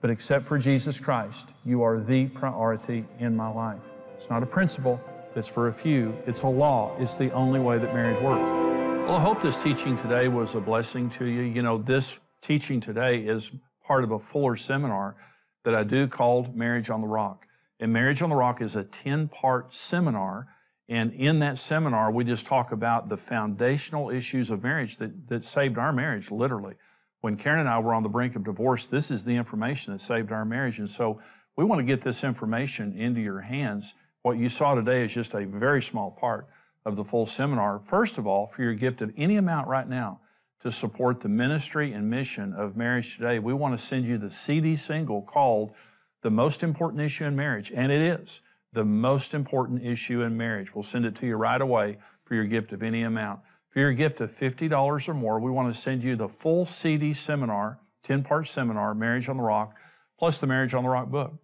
But 0.00 0.10
except 0.10 0.44
for 0.44 0.58
Jesus 0.58 0.98
Christ, 0.98 1.50
you 1.64 1.82
are 1.82 2.00
the 2.00 2.26
priority 2.26 3.06
in 3.18 3.36
my 3.36 3.48
life. 3.48 3.80
It's 4.14 4.28
not 4.28 4.42
a 4.42 4.46
principle 4.46 5.02
that's 5.34 5.48
for 5.48 5.68
a 5.68 5.72
few, 5.72 6.16
it's 6.26 6.42
a 6.42 6.48
law. 6.48 6.96
It's 6.98 7.16
the 7.16 7.30
only 7.32 7.60
way 7.60 7.78
that 7.78 7.92
marriage 7.92 8.20
works. 8.22 8.50
Well, 8.50 9.16
I 9.16 9.20
hope 9.20 9.42
this 9.42 9.62
teaching 9.62 9.96
today 9.96 10.28
was 10.28 10.54
a 10.54 10.60
blessing 10.60 11.10
to 11.10 11.26
you. 11.26 11.42
You 11.42 11.62
know, 11.62 11.78
this 11.78 12.18
teaching 12.40 12.80
today 12.80 13.18
is 13.18 13.50
part 13.84 14.04
of 14.04 14.12
a 14.12 14.18
fuller 14.18 14.56
seminar 14.56 15.16
that 15.64 15.74
I 15.74 15.82
do 15.82 16.06
called 16.06 16.56
Marriage 16.56 16.88
on 16.88 17.00
the 17.00 17.06
Rock. 17.06 17.46
And 17.80 17.92
Marriage 17.92 18.22
on 18.22 18.30
the 18.30 18.36
Rock 18.36 18.62
is 18.62 18.76
a 18.76 18.84
10 18.84 19.28
part 19.28 19.74
seminar. 19.74 20.48
And 20.88 21.12
in 21.12 21.40
that 21.40 21.58
seminar, 21.58 22.10
we 22.10 22.24
just 22.24 22.46
talk 22.46 22.72
about 22.72 23.08
the 23.08 23.16
foundational 23.16 24.10
issues 24.10 24.50
of 24.50 24.62
marriage 24.62 24.98
that, 24.98 25.28
that 25.28 25.44
saved 25.44 25.78
our 25.78 25.92
marriage, 25.92 26.30
literally. 26.30 26.74
When 27.20 27.36
Karen 27.36 27.60
and 27.60 27.68
I 27.68 27.78
were 27.78 27.94
on 27.94 28.02
the 28.02 28.08
brink 28.08 28.36
of 28.36 28.44
divorce, 28.44 28.86
this 28.86 29.10
is 29.10 29.24
the 29.24 29.34
information 29.34 29.94
that 29.94 30.00
saved 30.00 30.30
our 30.30 30.44
marriage. 30.44 30.78
And 30.78 30.88
so 30.88 31.20
we 31.56 31.64
want 31.64 31.80
to 31.80 31.84
get 31.84 32.02
this 32.02 32.22
information 32.22 32.96
into 32.96 33.20
your 33.20 33.40
hands. 33.40 33.94
What 34.24 34.38
you 34.38 34.48
saw 34.48 34.74
today 34.74 35.04
is 35.04 35.12
just 35.12 35.34
a 35.34 35.44
very 35.44 35.82
small 35.82 36.10
part 36.10 36.48
of 36.86 36.96
the 36.96 37.04
full 37.04 37.26
seminar. 37.26 37.78
First 37.78 38.16
of 38.16 38.26
all, 38.26 38.46
for 38.46 38.62
your 38.62 38.72
gift 38.72 39.02
of 39.02 39.12
any 39.18 39.36
amount 39.36 39.68
right 39.68 39.86
now, 39.86 40.20
to 40.62 40.72
support 40.72 41.20
the 41.20 41.28
ministry 41.28 41.92
and 41.92 42.08
mission 42.08 42.54
of 42.54 42.74
Marriage 42.74 43.18
Today, 43.18 43.38
we 43.38 43.52
want 43.52 43.78
to 43.78 43.86
send 43.86 44.06
you 44.06 44.16
the 44.16 44.30
CD 44.30 44.76
single 44.76 45.20
called 45.20 45.74
The 46.22 46.30
Most 46.30 46.62
Important 46.62 47.02
Issue 47.02 47.26
in 47.26 47.36
Marriage. 47.36 47.70
And 47.70 47.92
it 47.92 48.00
is 48.00 48.40
the 48.72 48.86
most 48.86 49.34
important 49.34 49.84
issue 49.84 50.22
in 50.22 50.38
marriage. 50.38 50.74
We'll 50.74 50.84
send 50.84 51.04
it 51.04 51.16
to 51.16 51.26
you 51.26 51.36
right 51.36 51.60
away 51.60 51.98
for 52.24 52.34
your 52.34 52.46
gift 52.46 52.72
of 52.72 52.82
any 52.82 53.02
amount. 53.02 53.40
For 53.68 53.80
your 53.80 53.92
gift 53.92 54.22
of 54.22 54.34
$50 54.34 55.06
or 55.06 55.12
more, 55.12 55.38
we 55.38 55.50
want 55.50 55.74
to 55.74 55.78
send 55.78 56.02
you 56.02 56.16
the 56.16 56.30
full 56.30 56.64
CD 56.64 57.12
seminar, 57.12 57.78
10 58.04 58.22
part 58.22 58.46
seminar, 58.46 58.94
Marriage 58.94 59.28
on 59.28 59.36
the 59.36 59.42
Rock, 59.42 59.76
plus 60.18 60.38
the 60.38 60.46
Marriage 60.46 60.72
on 60.72 60.84
the 60.84 60.88
Rock 60.88 61.10
book. 61.10 61.34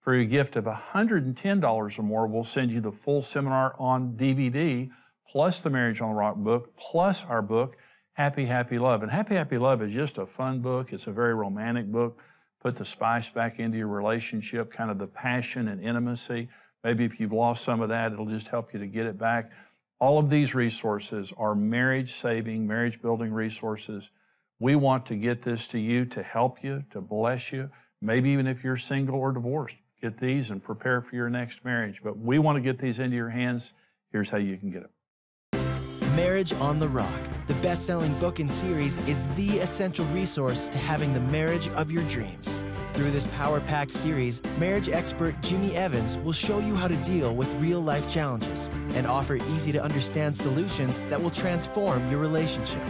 For 0.00 0.14
your 0.14 0.24
gift 0.24 0.56
of 0.56 0.64
$110 0.64 1.98
or 1.98 2.02
more, 2.02 2.26
we'll 2.26 2.44
send 2.44 2.72
you 2.72 2.80
the 2.80 2.90
full 2.90 3.22
seminar 3.22 3.76
on 3.78 4.14
DVD, 4.16 4.90
plus 5.30 5.60
the 5.60 5.68
Marriage 5.68 6.00
on 6.00 6.08
the 6.08 6.14
Rock 6.14 6.36
book, 6.36 6.74
plus 6.76 7.24
our 7.24 7.42
book 7.42 7.76
Happy, 8.14 8.46
Happy 8.46 8.78
Love. 8.78 9.02
And 9.02 9.12
Happy, 9.12 9.34
Happy 9.34 9.58
Love 9.58 9.82
is 9.82 9.94
just 9.94 10.18
a 10.18 10.26
fun 10.26 10.60
book. 10.60 10.92
It's 10.92 11.06
a 11.06 11.12
very 11.12 11.34
romantic 11.34 11.86
book. 11.86 12.22
Put 12.60 12.76
the 12.76 12.84
spice 12.84 13.30
back 13.30 13.58
into 13.58 13.78
your 13.78 13.88
relationship, 13.88 14.72
kind 14.72 14.90
of 14.90 14.98
the 14.98 15.06
passion 15.06 15.68
and 15.68 15.82
intimacy. 15.82 16.48
Maybe 16.82 17.04
if 17.04 17.20
you've 17.20 17.32
lost 17.32 17.62
some 17.62 17.80
of 17.80 17.90
that, 17.90 18.12
it'll 18.12 18.26
just 18.26 18.48
help 18.48 18.72
you 18.72 18.78
to 18.80 18.86
get 18.86 19.06
it 19.06 19.18
back. 19.18 19.52
All 19.98 20.18
of 20.18 20.30
these 20.30 20.54
resources 20.54 21.32
are 21.36 21.54
marriage 21.54 22.12
saving, 22.12 22.66
marriage 22.66 23.02
building 23.02 23.32
resources. 23.32 24.10
We 24.58 24.76
want 24.76 25.06
to 25.06 25.16
get 25.16 25.42
this 25.42 25.66
to 25.68 25.78
you 25.78 26.06
to 26.06 26.22
help 26.22 26.64
you, 26.64 26.84
to 26.90 27.00
bless 27.02 27.52
you. 27.52 27.70
Maybe 28.02 28.30
even 28.30 28.46
if 28.46 28.64
you're 28.64 28.78
single 28.78 29.16
or 29.16 29.32
divorced, 29.32 29.76
get 30.00 30.18
these 30.18 30.50
and 30.50 30.62
prepare 30.62 31.00
for 31.00 31.14
your 31.16 31.30
next 31.30 31.64
marriage. 31.64 32.02
But 32.02 32.18
we 32.18 32.38
want 32.38 32.56
to 32.56 32.62
get 32.62 32.78
these 32.78 32.98
into 32.98 33.16
your 33.16 33.30
hands. 33.30 33.74
Here's 34.12 34.30
how 34.30 34.38
you 34.38 34.56
can 34.56 34.70
get 34.70 34.82
them 34.82 36.16
Marriage 36.16 36.52
on 36.54 36.78
the 36.78 36.88
Rock 36.88 37.20
the 37.50 37.54
best 37.62 37.84
selling 37.84 38.16
book 38.20 38.38
and 38.38 38.50
series 38.50 38.96
is 39.08 39.26
the 39.34 39.58
essential 39.58 40.04
resource 40.06 40.68
to 40.68 40.78
having 40.78 41.12
the 41.12 41.18
marriage 41.18 41.66
of 41.70 41.90
your 41.90 42.04
dreams. 42.04 42.60
Through 42.94 43.10
this 43.10 43.26
power 43.28 43.58
packed 43.58 43.90
series, 43.90 44.40
marriage 44.56 44.88
expert 44.88 45.34
Jimmy 45.42 45.74
Evans 45.74 46.16
will 46.18 46.32
show 46.32 46.60
you 46.60 46.76
how 46.76 46.86
to 46.86 46.94
deal 46.98 47.34
with 47.34 47.52
real 47.54 47.80
life 47.80 48.08
challenges 48.08 48.68
and 48.94 49.04
offer 49.04 49.34
easy 49.34 49.72
to 49.72 49.82
understand 49.82 50.36
solutions 50.36 51.02
that 51.08 51.20
will 51.20 51.30
transform 51.30 52.08
your 52.08 52.20
relationship. 52.20 52.86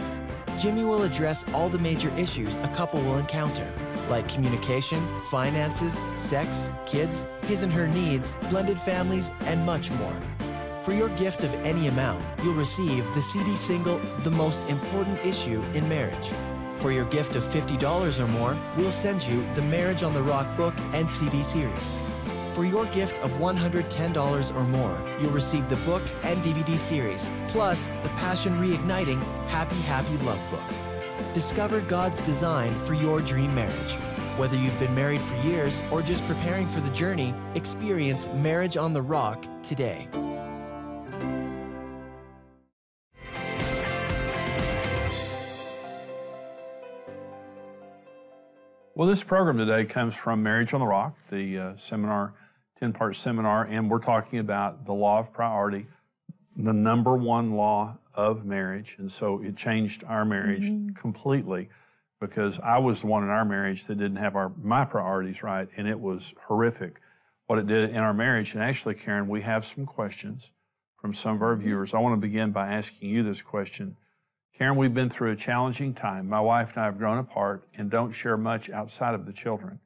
Jimmy 0.59 0.85
will 0.85 1.01
address 1.01 1.43
all 1.55 1.69
the 1.69 1.79
major 1.79 2.09
issues 2.15 2.53
a 2.57 2.71
couple 2.75 3.01
will 3.01 3.17
encounter, 3.17 3.67
like 4.11 4.27
communication, 4.27 5.01
finances, 5.23 6.03
sex, 6.13 6.69
kids, 6.85 7.25
his 7.47 7.63
and 7.63 7.73
her 7.73 7.87
needs, 7.87 8.35
blended 8.49 8.79
families, 8.79 9.31
and 9.41 9.65
much 9.65 9.89
more. 9.91 10.15
For 10.83 10.93
your 10.93 11.09
gift 11.09 11.43
of 11.43 11.53
any 11.65 11.87
amount, 11.87 12.23
you'll 12.43 12.53
receive 12.53 13.05
the 13.15 13.21
CD 13.21 13.55
single, 13.55 13.99
The 14.23 14.31
Most 14.31 14.61
Important 14.69 15.17
Issue 15.25 15.63
in 15.73 15.87
Marriage. 15.87 16.31
For 16.79 16.91
your 16.91 17.05
gift 17.05 17.35
of 17.35 17.43
$50 17.43 18.19
or 18.19 18.27
more, 18.27 18.57
we'll 18.75 18.91
send 18.91 19.23
you 19.23 19.45
the 19.55 19.61
Marriage 19.61 20.03
on 20.03 20.13
the 20.13 20.23
Rock 20.23 20.57
book 20.57 20.73
and 20.93 21.09
CD 21.09 21.43
series. 21.43 21.95
For 22.53 22.65
your 22.65 22.85
gift 22.87 23.17
of 23.19 23.31
$110 23.33 24.55
or 24.55 24.63
more, 24.63 25.01
you'll 25.19 25.31
receive 25.31 25.69
the 25.69 25.77
book 25.77 26.01
and 26.23 26.43
DVD 26.43 26.77
series, 26.77 27.29
plus 27.47 27.91
the 28.03 28.09
Passion 28.09 28.59
Reigniting 28.59 29.21
Happy 29.47 29.79
Happy 29.81 30.17
Love 30.25 30.41
Book. 30.51 30.90
Discover 31.33 31.79
God's 31.81 32.19
design 32.21 32.73
for 32.85 32.93
your 32.93 33.21
dream 33.21 33.55
marriage. 33.55 33.93
Whether 34.37 34.57
you've 34.57 34.77
been 34.79 34.93
married 34.93 35.21
for 35.21 35.33
years 35.37 35.81
or 35.89 36.01
just 36.01 36.27
preparing 36.27 36.67
for 36.67 36.81
the 36.81 36.89
journey, 36.89 37.33
experience 37.55 38.27
Marriage 38.35 38.75
on 38.75 38.91
the 38.91 39.01
Rock 39.01 39.45
today. 39.63 40.09
Well, 48.93 49.07
this 49.07 49.23
program 49.23 49.57
today 49.57 49.85
comes 49.85 50.15
from 50.15 50.43
Marriage 50.43 50.73
on 50.73 50.81
the 50.81 50.85
Rock, 50.85 51.17
the 51.29 51.57
uh, 51.57 51.77
seminar, 51.77 52.33
10 52.81 52.91
part 52.91 53.15
seminar, 53.15 53.63
and 53.63 53.89
we're 53.89 53.99
talking 53.99 54.37
about 54.37 54.85
the 54.85 54.93
law 54.93 55.19
of 55.19 55.31
priority, 55.31 55.87
the 56.57 56.73
number 56.73 57.15
one 57.15 57.53
law 57.53 57.99
of 58.13 58.45
marriage. 58.45 58.95
And 58.99 59.11
so 59.11 59.41
it 59.41 59.55
changed 59.55 60.03
our 60.05 60.25
marriage 60.25 60.69
mm-hmm. 60.69 60.93
completely 60.93 61.69
because 62.19 62.59
I 62.59 62.77
was 62.77 63.01
the 63.01 63.07
one 63.07 63.23
in 63.23 63.29
our 63.29 63.45
marriage 63.45 63.85
that 63.85 63.97
didn't 63.97 64.17
have 64.17 64.35
our 64.35 64.51
my 64.61 64.85
priorities 64.85 65.41
right, 65.43 65.67
and 65.75 65.87
it 65.87 65.99
was 65.99 66.33
horrific 66.45 67.01
what 67.47 67.59
it 67.59 67.67
did 67.67 67.89
in 67.89 67.97
our 67.97 68.13
marriage. 68.13 68.53
And 68.53 68.63
actually, 68.63 68.95
Karen, 68.95 69.27
we 69.27 69.41
have 69.41 69.65
some 69.65 69.85
questions 69.85 70.51
from 71.01 71.13
some 71.13 71.35
of 71.35 71.41
our 71.41 71.55
mm-hmm. 71.55 71.63
viewers. 71.63 71.93
I 71.93 71.99
want 71.99 72.13
to 72.13 72.21
begin 72.21 72.51
by 72.51 72.71
asking 72.71 73.09
you 73.09 73.23
this 73.23 73.41
question. 73.41 73.97
Karen, 74.55 74.77
we've 74.77 74.93
been 74.93 75.09
through 75.09 75.31
a 75.31 75.35
challenging 75.35 75.93
time. 75.93 76.29
My 76.29 76.39
wife 76.39 76.73
and 76.73 76.83
I 76.83 76.85
have 76.85 76.99
grown 76.99 77.17
apart 77.17 77.67
and 77.73 77.89
don't 77.89 78.11
share 78.11 78.37
much 78.37 78.69
outside 78.69 79.15
of 79.15 79.25
the 79.25 79.33
children. 79.33 79.79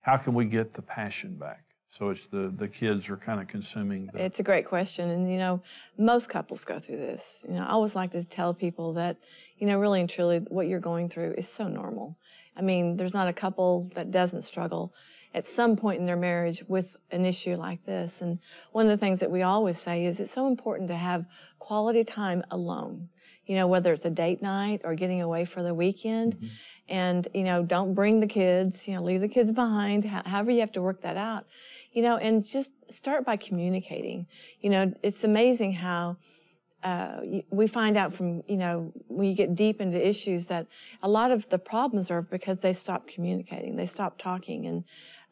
How 0.00 0.16
can 0.16 0.32
we 0.32 0.46
get 0.46 0.74
the 0.74 0.82
passion 0.82 1.36
back? 1.36 1.65
So 1.96 2.10
it's 2.10 2.26
the 2.26 2.52
the 2.54 2.68
kids 2.68 3.08
are 3.08 3.16
kind 3.16 3.40
of 3.40 3.48
consuming. 3.48 4.10
The... 4.12 4.22
It's 4.22 4.38
a 4.38 4.42
great 4.42 4.66
question, 4.66 5.08
and 5.08 5.30
you 5.32 5.38
know, 5.38 5.62
most 5.96 6.28
couples 6.28 6.62
go 6.62 6.78
through 6.78 6.98
this. 6.98 7.42
You 7.48 7.54
know, 7.54 7.62
I 7.62 7.70
always 7.70 7.94
like 7.96 8.10
to 8.10 8.22
tell 8.22 8.52
people 8.52 8.92
that, 8.94 9.16
you 9.56 9.66
know, 9.66 9.80
really 9.80 10.02
and 10.02 10.10
truly, 10.10 10.40
what 10.40 10.66
you're 10.66 10.78
going 10.78 11.08
through 11.08 11.32
is 11.38 11.48
so 11.48 11.68
normal. 11.68 12.18
I 12.54 12.60
mean, 12.60 12.98
there's 12.98 13.14
not 13.14 13.28
a 13.28 13.32
couple 13.32 13.90
that 13.94 14.10
doesn't 14.10 14.42
struggle 14.42 14.92
at 15.32 15.46
some 15.46 15.74
point 15.74 15.98
in 16.00 16.04
their 16.04 16.18
marriage 16.18 16.62
with 16.68 16.96
an 17.10 17.24
issue 17.24 17.56
like 17.56 17.86
this. 17.86 18.20
And 18.20 18.40
one 18.72 18.84
of 18.84 18.90
the 18.90 18.98
things 18.98 19.20
that 19.20 19.30
we 19.30 19.40
always 19.40 19.78
say 19.78 20.04
is 20.04 20.20
it's 20.20 20.32
so 20.32 20.46
important 20.48 20.88
to 20.88 20.96
have 20.96 21.24
quality 21.58 22.04
time 22.04 22.42
alone 22.50 23.08
you 23.46 23.54
know, 23.54 23.66
whether 23.66 23.92
it's 23.92 24.04
a 24.04 24.10
date 24.10 24.42
night 24.42 24.80
or 24.84 24.94
getting 24.94 25.22
away 25.22 25.44
for 25.44 25.62
the 25.62 25.72
weekend. 25.72 26.36
Mm-hmm. 26.36 26.46
And, 26.88 27.28
you 27.34 27.42
know, 27.42 27.64
don't 27.64 27.94
bring 27.94 28.20
the 28.20 28.26
kids, 28.26 28.86
you 28.86 28.94
know, 28.94 29.02
leave 29.02 29.20
the 29.20 29.28
kids 29.28 29.50
behind, 29.50 30.04
however 30.04 30.52
you 30.52 30.60
have 30.60 30.70
to 30.72 30.82
work 30.82 31.00
that 31.00 31.16
out, 31.16 31.44
you 31.96 32.02
know, 32.02 32.18
and 32.18 32.44
just 32.44 32.72
start 32.90 33.24
by 33.24 33.36
communicating. 33.36 34.26
You 34.60 34.70
know, 34.70 34.92
it's 35.02 35.24
amazing 35.24 35.72
how, 35.72 36.18
uh, 36.82 37.20
we 37.50 37.66
find 37.66 37.96
out 37.96 38.12
from, 38.12 38.42
you 38.46 38.58
know, 38.58 38.92
when 39.08 39.26
you 39.26 39.34
get 39.34 39.54
deep 39.54 39.80
into 39.80 40.06
issues 40.06 40.46
that 40.46 40.66
a 41.02 41.08
lot 41.08 41.30
of 41.30 41.48
the 41.48 41.58
problems 41.58 42.10
are 42.10 42.22
because 42.22 42.60
they 42.60 42.74
stop 42.74 43.08
communicating, 43.08 43.76
they 43.76 43.86
stop 43.86 44.18
talking. 44.18 44.66
And 44.66 44.84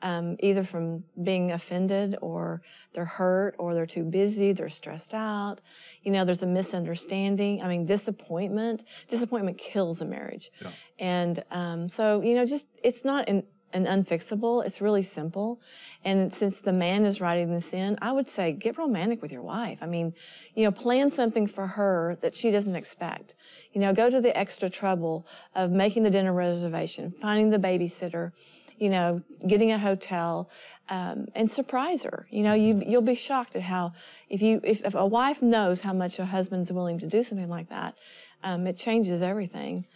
um, 0.03 0.37
either 0.41 0.65
from 0.65 1.05
being 1.23 1.53
offended 1.53 2.17
or 2.21 2.63
they're 2.93 3.05
hurt 3.05 3.55
or 3.59 3.75
they're 3.75 3.87
too 3.87 4.05
busy, 4.05 4.53
they're 4.53 4.69
stressed 4.69 5.15
out. 5.15 5.61
You 6.03 6.13
know, 6.13 6.25
there's 6.25 6.43
a 6.43 6.47
misunderstanding. 6.47 7.63
I 7.63 7.69
mean, 7.69 7.87
disappointment. 7.87 8.83
Disappointment 9.09 9.59
kills 9.59 10.01
a 10.01 10.07
marriage. 10.07 10.51
Yeah. 10.61 10.71
And 10.99 11.45
um, 11.51 11.89
so, 11.89 12.21
you 12.23 12.35
know, 12.35 12.47
just 12.47 12.69
it's 12.83 13.05
not 13.05 13.29
an, 13.29 13.45
an 13.75 13.85
unfixable. 13.87 14.65
It's 14.65 14.81
really 14.81 15.03
simple. 15.03 15.61
And 16.05 16.33
since 16.33 16.61
the 16.61 16.73
man 16.73 17.05
is 17.05 17.21
writing 17.21 17.53
this 17.53 17.75
in, 17.75 17.99
I 18.01 18.13
would 18.13 18.29
say 18.29 18.53
get 18.53 18.79
romantic 18.79 19.21
with 19.21 19.33
your 19.33 19.43
wife. 19.43 19.83
I 19.83 19.87
mean, 19.87 20.15
you 20.55 20.65
know, 20.65 20.71
plan 20.71 21.11
something 21.11 21.47
for 21.47 21.67
her 21.67 22.17
that 22.23 22.35
she 22.35 22.51
doesn't 22.51 22.77
expect. 22.77 23.35
You 23.73 23.81
know, 23.81 23.93
go 23.93 24.09
to 24.09 24.21
the 24.21 24.37
extra 24.39 24.71
trouble 24.71 25.27
of 25.55 25.71
making 25.71 26.05
the 26.05 26.11
dinner 26.11 26.33
reservation, 26.33 27.11
finding 27.11 27.49
the 27.49 27.59
babysitter, 27.59 28.33
you 28.79 28.91
know, 28.91 29.23
getting 29.47 29.73
a 29.73 29.79
hotel, 29.79 30.49
um, 30.89 31.27
and 31.35 31.51
surprise 31.51 32.05
her. 32.05 32.27
You 32.31 32.43
know, 32.43 32.55
you 32.55 32.83
you'll 32.87 33.03
be 33.03 33.15
shocked 33.15 33.57
at 33.57 33.63
how 33.63 33.93
if 34.29 34.43
you 34.43 34.61
if, 34.63 34.85
if, 34.85 34.95
a 34.95 35.07
wife 35.07 35.43
knows 35.43 35.81
how 35.81 35.93
much 35.93 36.19
a 36.19 36.27
husband's 36.27 36.71
willing 36.71 36.99
to 36.99 37.07
do 37.07 37.23
something 37.23 37.49
like 37.49 37.71
that, 37.71 37.97
um, 38.43 38.67
it 38.67 38.77
changes 38.77 39.23
everything. 39.23 39.87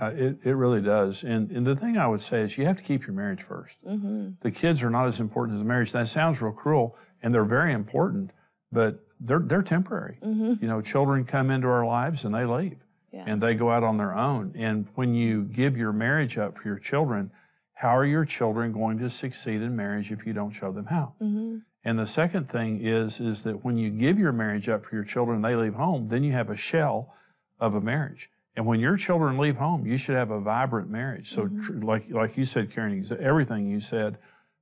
Uh, 0.00 0.10
it, 0.14 0.38
it 0.42 0.54
really 0.54 0.80
does. 0.80 1.22
And, 1.22 1.50
and 1.52 1.66
the 1.66 1.76
thing 1.76 1.96
I 1.96 2.08
would 2.08 2.20
say 2.20 2.40
is 2.40 2.58
you 2.58 2.66
have 2.66 2.76
to 2.78 2.82
keep 2.82 3.06
your 3.06 3.14
marriage 3.14 3.46
1st 3.46 3.76
mm-hmm. 3.86 4.28
The 4.40 4.50
kids 4.50 4.82
are 4.82 4.90
not 4.90 5.06
as 5.06 5.20
important 5.20 5.54
as 5.54 5.60
the 5.60 5.66
marriage. 5.66 5.92
That 5.92 6.08
sounds 6.08 6.42
real 6.42 6.52
cruel, 6.52 6.96
and 7.22 7.32
they're 7.32 7.44
very 7.44 7.72
important, 7.72 8.32
but 8.72 9.04
they're, 9.20 9.38
they're 9.38 9.62
temporary. 9.62 10.18
Mm-hmm. 10.20 10.54
You 10.60 10.68
know, 10.68 10.80
children 10.80 11.24
come 11.24 11.50
into 11.50 11.68
our 11.68 11.86
lives 11.86 12.24
and 12.24 12.34
they 12.34 12.44
leave, 12.44 12.78
yeah. 13.12 13.24
and 13.26 13.40
they 13.40 13.54
go 13.54 13.70
out 13.70 13.84
on 13.84 13.96
their 13.96 14.16
own. 14.16 14.52
And 14.56 14.88
when 14.96 15.14
you 15.14 15.44
give 15.44 15.76
your 15.76 15.92
marriage 15.92 16.38
up 16.38 16.58
for 16.58 16.66
your 16.66 16.78
children, 16.78 17.30
how 17.74 17.96
are 17.96 18.04
your 18.04 18.24
children 18.24 18.72
going 18.72 18.98
to 18.98 19.10
succeed 19.10 19.62
in 19.62 19.76
marriage 19.76 20.10
if 20.10 20.26
you 20.26 20.32
don't 20.32 20.50
show 20.50 20.72
them 20.72 20.86
how? 20.86 21.14
Mm-hmm. 21.22 21.58
And 21.84 21.98
the 21.98 22.06
second 22.06 22.48
thing 22.48 22.80
is, 22.80 23.20
is 23.20 23.42
that 23.42 23.64
when 23.64 23.76
you 23.76 23.90
give 23.90 24.18
your 24.18 24.32
marriage 24.32 24.68
up 24.68 24.86
for 24.86 24.94
your 24.94 25.04
children, 25.04 25.42
they 25.42 25.54
leave 25.54 25.74
home, 25.74 26.08
then 26.08 26.24
you 26.24 26.32
have 26.32 26.48
a 26.48 26.56
shell 26.56 27.14
of 27.60 27.74
a 27.74 27.80
marriage. 27.80 28.30
And 28.56 28.66
when 28.66 28.78
your 28.78 28.96
children 28.96 29.38
leave 29.38 29.56
home, 29.56 29.84
you 29.84 29.96
should 29.96 30.14
have 30.14 30.30
a 30.30 30.40
vibrant 30.40 30.88
marriage. 30.88 31.30
So, 31.30 31.46
mm-hmm. 31.46 31.62
tr- 31.62 31.84
like 31.84 32.10
like 32.10 32.36
you 32.36 32.44
said, 32.44 32.70
Karen, 32.70 33.04
everything 33.18 33.66
you 33.66 33.80
said, 33.80 34.18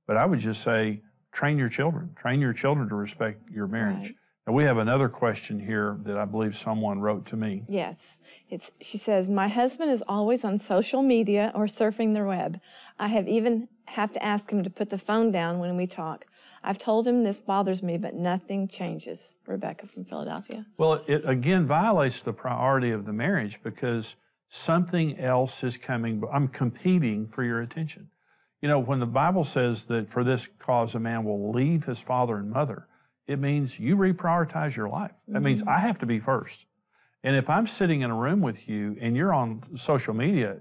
but 0.07 0.17
I 0.17 0.25
would 0.25 0.39
just 0.39 0.61
say, 0.61 1.03
train 1.31 1.57
your 1.57 1.69
children, 1.69 2.11
train 2.15 2.41
your 2.41 2.53
children 2.53 2.89
to 2.89 2.95
respect 2.95 3.49
your 3.51 3.67
marriage. 3.67 4.07
Right. 4.07 4.15
Now 4.47 4.53
we 4.53 4.63
have 4.63 4.77
another 4.77 5.07
question 5.07 5.59
here 5.59 5.97
that 6.03 6.17
I 6.17 6.25
believe 6.25 6.57
someone 6.57 6.99
wrote 6.99 7.25
to 7.27 7.37
me. 7.37 7.63
Yes, 7.67 8.19
it's. 8.49 8.71
She 8.81 8.97
says, 8.97 9.29
"My 9.29 9.47
husband 9.47 9.91
is 9.91 10.03
always 10.07 10.43
on 10.43 10.57
social 10.57 11.01
media 11.01 11.51
or 11.55 11.65
surfing 11.65 12.13
the 12.13 12.25
web. 12.25 12.59
I 12.99 13.07
have 13.07 13.27
even 13.27 13.69
have 13.85 14.11
to 14.13 14.23
ask 14.23 14.51
him 14.51 14.63
to 14.63 14.69
put 14.69 14.89
the 14.89 14.97
phone 14.97 15.31
down 15.31 15.59
when 15.59 15.77
we 15.77 15.87
talk. 15.87 16.25
I've 16.63 16.77
told 16.77 17.05
him 17.07 17.23
this 17.23 17.41
bothers 17.41 17.83
me, 17.83 17.97
but 17.97 18.13
nothing 18.13 18.67
changes. 18.67 19.37
Rebecca 19.45 19.85
from 19.85 20.05
Philadelphia. 20.05 20.65
Well, 20.77 21.03
it 21.07 21.23
again 21.25 21.67
violates 21.67 22.21
the 22.21 22.33
priority 22.33 22.91
of 22.91 23.05
the 23.05 23.13
marriage 23.13 23.61
because 23.61 24.15
something 24.47 25.19
else 25.19 25.63
is 25.63 25.77
coming. 25.77 26.23
I'm 26.31 26.47
competing 26.47 27.27
for 27.27 27.43
your 27.43 27.61
attention. 27.61 28.09
You 28.61 28.69
know, 28.69 28.79
when 28.79 28.99
the 28.99 29.05
Bible 29.05 29.43
says 29.43 29.85
that 29.85 30.09
for 30.09 30.23
this 30.23 30.47
cause 30.47 30.95
a 30.95 30.99
man 30.99 31.25
will 31.25 31.51
leave 31.51 31.83
his 31.83 32.01
father 32.01 32.37
and 32.37 32.49
mother, 32.49 32.87
it 33.27 33.39
means 33.39 33.79
you 33.79 33.97
reprioritize 33.97 34.75
your 34.75 34.87
life. 34.87 35.11
That 35.27 35.35
mm-hmm. 35.35 35.43
means 35.43 35.63
I 35.63 35.79
have 35.79 35.99
to 35.99 36.05
be 36.05 36.19
first. 36.19 36.65
And 37.23 37.35
if 37.35 37.49
I'm 37.49 37.67
sitting 37.67 38.01
in 38.01 38.11
a 38.11 38.15
room 38.15 38.41
with 38.41 38.69
you 38.69 38.97
and 39.01 39.15
you're 39.17 39.33
on 39.33 39.63
social 39.75 40.13
media, 40.13 40.59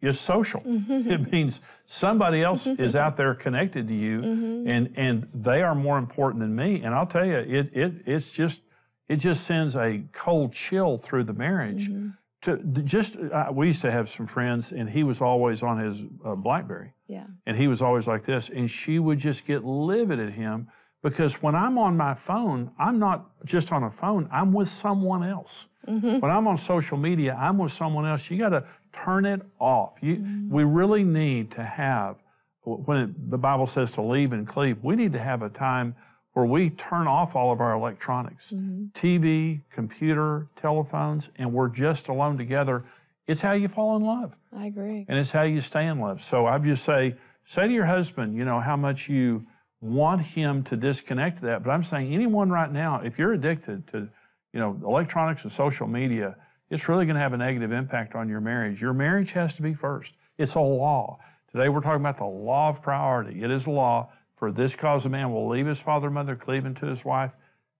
is 0.00 0.18
social. 0.18 0.60
Mm-hmm. 0.60 1.10
It 1.10 1.32
means 1.32 1.60
somebody 1.86 2.42
else 2.42 2.66
mm-hmm. 2.66 2.82
is 2.82 2.96
out 2.96 3.16
there 3.16 3.34
connected 3.34 3.88
to 3.88 3.94
you, 3.94 4.20
mm-hmm. 4.20 4.68
and 4.68 4.92
and 4.96 5.28
they 5.34 5.62
are 5.62 5.74
more 5.74 5.98
important 5.98 6.40
than 6.40 6.54
me. 6.54 6.82
And 6.82 6.94
I'll 6.94 7.06
tell 7.06 7.26
you, 7.26 7.36
it 7.36 7.70
it 7.74 7.92
it's 8.06 8.32
just 8.32 8.62
it 9.08 9.16
just 9.16 9.44
sends 9.44 9.76
a 9.76 10.02
cold 10.12 10.52
chill 10.52 10.98
through 10.98 11.24
the 11.24 11.34
marriage. 11.34 11.88
Mm-hmm. 11.88 12.08
To 12.42 12.56
just 12.56 13.18
uh, 13.18 13.50
we 13.52 13.66
used 13.66 13.82
to 13.82 13.90
have 13.90 14.08
some 14.08 14.26
friends, 14.26 14.72
and 14.72 14.88
he 14.88 15.02
was 15.02 15.20
always 15.20 15.62
on 15.62 15.78
his 15.78 16.04
uh, 16.24 16.34
BlackBerry. 16.34 16.94
Yeah. 17.06 17.26
And 17.44 17.56
he 17.56 17.68
was 17.68 17.82
always 17.82 18.08
like 18.08 18.22
this, 18.22 18.48
and 18.48 18.70
she 18.70 18.98
would 18.98 19.18
just 19.18 19.46
get 19.46 19.62
livid 19.64 20.18
at 20.18 20.32
him 20.32 20.68
because 21.02 21.42
when 21.42 21.54
I'm 21.54 21.78
on 21.78 21.96
my 21.96 22.14
phone, 22.14 22.70
I'm 22.78 22.98
not 22.98 23.30
just 23.44 23.72
on 23.72 23.84
a 23.84 23.90
phone, 23.90 24.28
I'm 24.30 24.52
with 24.52 24.68
someone 24.68 25.22
else. 25.22 25.68
Mm-hmm. 25.86 26.18
When 26.18 26.30
I'm 26.30 26.46
on 26.46 26.58
social 26.58 26.98
media, 26.98 27.36
I'm 27.40 27.56
with 27.58 27.72
someone 27.72 28.06
else. 28.06 28.30
You 28.30 28.36
got 28.36 28.50
to 28.50 28.64
turn 28.92 29.24
it 29.24 29.40
off. 29.58 29.98
You, 30.02 30.16
mm-hmm. 30.16 30.50
We 30.50 30.64
really 30.64 31.04
need 31.04 31.50
to 31.52 31.62
have, 31.62 32.16
when 32.62 32.98
it, 32.98 33.30
the 33.30 33.38
Bible 33.38 33.66
says 33.66 33.92
to 33.92 34.02
leave 34.02 34.32
and 34.32 34.46
cleave, 34.46 34.78
we 34.82 34.94
need 34.94 35.12
to 35.14 35.18
have 35.18 35.42
a 35.42 35.48
time 35.48 35.94
where 36.32 36.44
we 36.44 36.70
turn 36.70 37.06
off 37.06 37.34
all 37.34 37.50
of 37.50 37.60
our 37.60 37.72
electronics 37.72 38.52
mm-hmm. 38.52 38.86
TV, 38.92 39.62
computer, 39.70 40.48
telephones, 40.54 41.30
and 41.36 41.52
we're 41.52 41.68
just 41.68 42.08
alone 42.08 42.36
together. 42.36 42.84
It's 43.26 43.40
how 43.40 43.52
you 43.52 43.68
fall 43.68 43.96
in 43.96 44.02
love. 44.02 44.36
I 44.54 44.66
agree. 44.66 45.06
And 45.08 45.18
it's 45.18 45.30
how 45.30 45.42
you 45.42 45.60
stay 45.60 45.86
in 45.86 45.98
love. 45.98 46.22
So 46.22 46.46
I 46.46 46.58
just 46.58 46.84
say, 46.84 47.14
say 47.44 47.66
to 47.66 47.72
your 47.72 47.86
husband, 47.86 48.36
you 48.36 48.44
know, 48.44 48.60
how 48.60 48.76
much 48.76 49.08
you 49.08 49.46
want 49.80 50.20
him 50.20 50.62
to 50.64 50.76
disconnect 50.76 51.40
that. 51.40 51.62
But 51.62 51.70
I'm 51.70 51.82
saying 51.82 52.12
anyone 52.12 52.50
right 52.50 52.70
now, 52.70 53.00
if 53.00 53.18
you're 53.18 53.32
addicted 53.32 53.86
to, 53.88 54.08
you 54.52 54.60
know, 54.60 54.78
electronics 54.84 55.42
and 55.44 55.52
social 55.52 55.86
media, 55.86 56.36
it's 56.68 56.88
really 56.88 57.06
going 57.06 57.16
to 57.16 57.20
have 57.20 57.32
a 57.32 57.38
negative 57.38 57.72
impact 57.72 58.14
on 58.14 58.28
your 58.28 58.40
marriage. 58.40 58.80
Your 58.80 58.92
marriage 58.92 59.32
has 59.32 59.54
to 59.56 59.62
be 59.62 59.74
first. 59.74 60.14
It's 60.38 60.54
a 60.54 60.60
law. 60.60 61.18
Today 61.50 61.68
we're 61.68 61.80
talking 61.80 62.00
about 62.00 62.18
the 62.18 62.26
law 62.26 62.68
of 62.68 62.82
priority. 62.82 63.42
It 63.42 63.50
is 63.50 63.66
a 63.66 63.70
law. 63.70 64.12
For 64.36 64.52
this 64.52 64.74
cause 64.74 65.04
a 65.04 65.08
man 65.08 65.32
will 65.32 65.48
leave 65.48 65.66
his 65.66 65.80
father 65.80 66.06
and 66.06 66.14
mother, 66.14 66.36
cleave 66.36 66.64
unto 66.64 66.86
his 66.86 67.04
wife. 67.04 67.32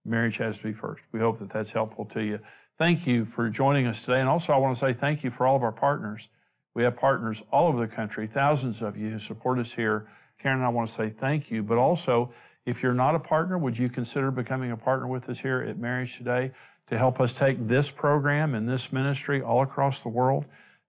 Marriage 0.05 0.39
has 0.39 0.59
to 0.59 0.65
be 0.65 0.73
first. 0.73 1.05
We 1.13 1.21
hope 1.21 1.39
that 1.39 1.51
that's 1.51 1.73
helpful 1.73 2.05
to 2.07 2.23
you. 2.23 2.41
Thank 2.77 3.07
you 3.07 3.25
for 3.25 3.49
joining 3.49 3.87
us 3.87 4.03
today. 4.03 4.21
And 4.21 4.29
also, 4.29 4.53
I 4.53 4.57
want 4.57 4.75
to 4.75 4.81
say 4.81 4.93
thank 4.93 5.23
you 5.23 5.31
for 5.31 5.47
all 5.47 5.57
of 5.57 5.63
our 5.63 5.73
partners. 5.73 6.29
We 6.75 6.83
have 6.83 6.97
partners 6.97 7.43
all 7.51 7.69
over 7.69 7.79
the 7.79 7.93
country, 7.93 8.27
thousands 8.27 8.83
of 8.83 8.97
you 8.97 9.11
who 9.11 9.19
support 9.19 9.59
us 9.59 9.75
here 9.75 10.07
Karen 10.41 10.63
I 10.63 10.69
want 10.71 10.89
to 10.89 10.95
say 10.95 11.11
thank 11.11 11.51
you. 11.51 11.63
But 11.63 11.79
also, 11.79 12.33
if 12.65 12.83
you're 12.83 12.95
not 12.95 13.15
a 13.15 13.19
partner, 13.19 13.59
would 13.59 13.79
you 13.79 13.89
consider 13.89 14.31
becoming 14.31 14.73
a 14.73 14.77
partner 14.77 15.07
with 15.07 15.29
us 15.29 15.41
here 15.41 15.61
at 15.61 15.79
Marriage 15.79 16.17
Today 16.17 16.53
to 16.89 16.99
help 16.99 17.21
us 17.21 17.33
take 17.35 17.69
this 17.69 17.91
program 17.91 18.55
and 18.55 18.69
this 18.69 18.93
ministry 18.93 19.41
all 19.43 19.63
across 19.63 20.01
the 20.01 20.09
world 20.09 20.47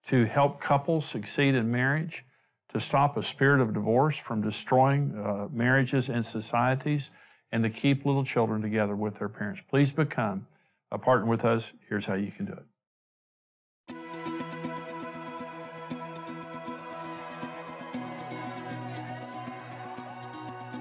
to 0.08 0.26
help 0.26 0.60
couples 0.60 1.06
succeed 1.06 1.54
in 1.54 1.70
marriage, 1.70 2.26
to 2.70 2.80
stop 2.80 3.18
a 3.18 3.24
spirit 3.24 3.62
of 3.62 3.74
divorce 3.74 4.18
from 4.18 4.42
destroying 4.42 5.16
uh, 5.16 5.48
marriages 5.52 6.10
and 6.10 6.26
societies, 6.26 7.12
and 7.52 7.64
to 7.64 7.70
keep 7.70 8.06
little 8.06 8.24
children 8.24 8.62
together 8.62 8.96
with 8.96 9.16
their 9.16 9.30
parents? 9.30 9.62
Please 9.70 9.92
become 9.92 10.48
a 10.92 10.98
partner 10.98 11.28
with 11.28 11.46
us. 11.46 11.74
Here's 11.88 12.06
how 12.06 12.16
you 12.16 12.32
can 12.32 12.46
do 12.46 12.54
it. 12.54 12.66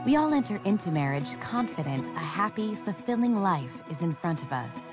We 0.07 0.17
all 0.17 0.33
enter 0.33 0.59
into 0.65 0.91
marriage 0.91 1.39
confident 1.41 2.09
a 2.09 2.19
happy, 2.19 2.75
fulfilling 2.75 3.37
life 3.37 3.83
is 3.91 4.01
in 4.01 4.13
front 4.13 4.43
of 4.43 4.51
us. 4.51 4.91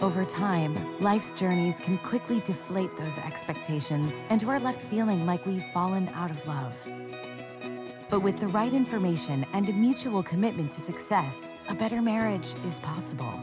Over 0.00 0.24
time, 0.24 0.98
life's 0.98 1.32
journeys 1.32 1.78
can 1.78 1.98
quickly 1.98 2.40
deflate 2.40 2.96
those 2.96 3.16
expectations, 3.16 4.20
and 4.28 4.42
we're 4.42 4.58
left 4.58 4.82
feeling 4.82 5.24
like 5.24 5.46
we've 5.46 5.64
fallen 5.72 6.08
out 6.08 6.32
of 6.32 6.46
love. 6.48 6.76
But 8.10 8.20
with 8.20 8.40
the 8.40 8.48
right 8.48 8.72
information 8.72 9.46
and 9.52 9.68
a 9.68 9.72
mutual 9.72 10.24
commitment 10.24 10.72
to 10.72 10.80
success, 10.80 11.54
a 11.68 11.76
better 11.76 12.02
marriage 12.02 12.54
is 12.66 12.80
possible. 12.80 13.40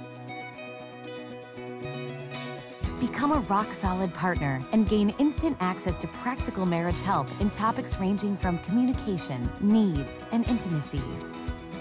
Become 3.07 3.33
a 3.33 3.39
rock 3.41 3.73
solid 3.73 4.13
partner 4.13 4.65
and 4.71 4.87
gain 4.87 5.09
instant 5.19 5.57
access 5.59 5.97
to 5.97 6.07
practical 6.07 6.65
marriage 6.65 7.01
help 7.01 7.27
in 7.41 7.49
topics 7.49 7.99
ranging 7.99 8.33
from 8.33 8.59
communication, 8.59 9.51
needs, 9.59 10.23
and 10.31 10.47
intimacy, 10.47 11.01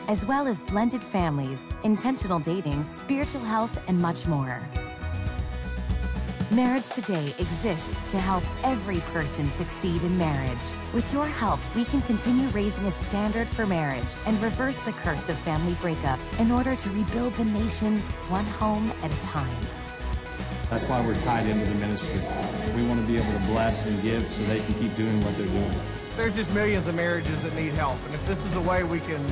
as 0.08 0.26
well 0.26 0.48
as 0.48 0.60
blended 0.62 1.04
families, 1.04 1.68
intentional 1.84 2.40
dating, 2.40 2.84
spiritual 2.92 3.42
health, 3.42 3.80
and 3.86 3.96
much 4.00 4.26
more. 4.26 4.60
Marriage 6.50 6.88
Today 6.88 7.28
exists 7.38 8.10
to 8.10 8.18
help 8.18 8.42
every 8.64 8.98
person 9.12 9.48
succeed 9.48 10.02
in 10.02 10.18
marriage. 10.18 10.66
With 10.92 11.10
your 11.12 11.26
help, 11.26 11.60
we 11.76 11.84
can 11.84 12.02
continue 12.02 12.48
raising 12.48 12.86
a 12.86 12.90
standard 12.90 13.46
for 13.46 13.64
marriage 13.64 14.12
and 14.26 14.42
reverse 14.42 14.78
the 14.78 14.92
curse 14.92 15.28
of 15.28 15.38
family 15.38 15.74
breakup 15.80 16.18
in 16.40 16.50
order 16.50 16.74
to 16.74 16.90
rebuild 16.90 17.34
the 17.34 17.44
nations 17.44 18.08
one 18.28 18.44
home 18.44 18.92
at 19.04 19.14
a 19.14 19.22
time. 19.22 19.81
That's 20.72 20.88
why 20.88 21.04
we're 21.06 21.20
tied 21.20 21.44
into 21.46 21.66
the 21.66 21.74
ministry. 21.74 22.22
We 22.74 22.82
want 22.86 22.98
to 22.98 23.06
be 23.06 23.18
able 23.18 23.30
to 23.30 23.46
bless 23.46 23.84
and 23.84 24.00
give 24.00 24.22
so 24.22 24.42
they 24.44 24.58
can 24.58 24.72
keep 24.76 24.96
doing 24.96 25.22
what 25.22 25.36
they're 25.36 25.46
doing. 25.46 25.70
There's 26.16 26.34
just 26.34 26.54
millions 26.54 26.86
of 26.86 26.94
marriages 26.94 27.42
that 27.42 27.54
need 27.54 27.74
help, 27.74 28.02
and 28.06 28.14
if 28.14 28.26
this 28.26 28.46
is 28.46 28.56
a 28.56 28.60
way 28.62 28.82
we 28.82 29.00
can 29.00 29.22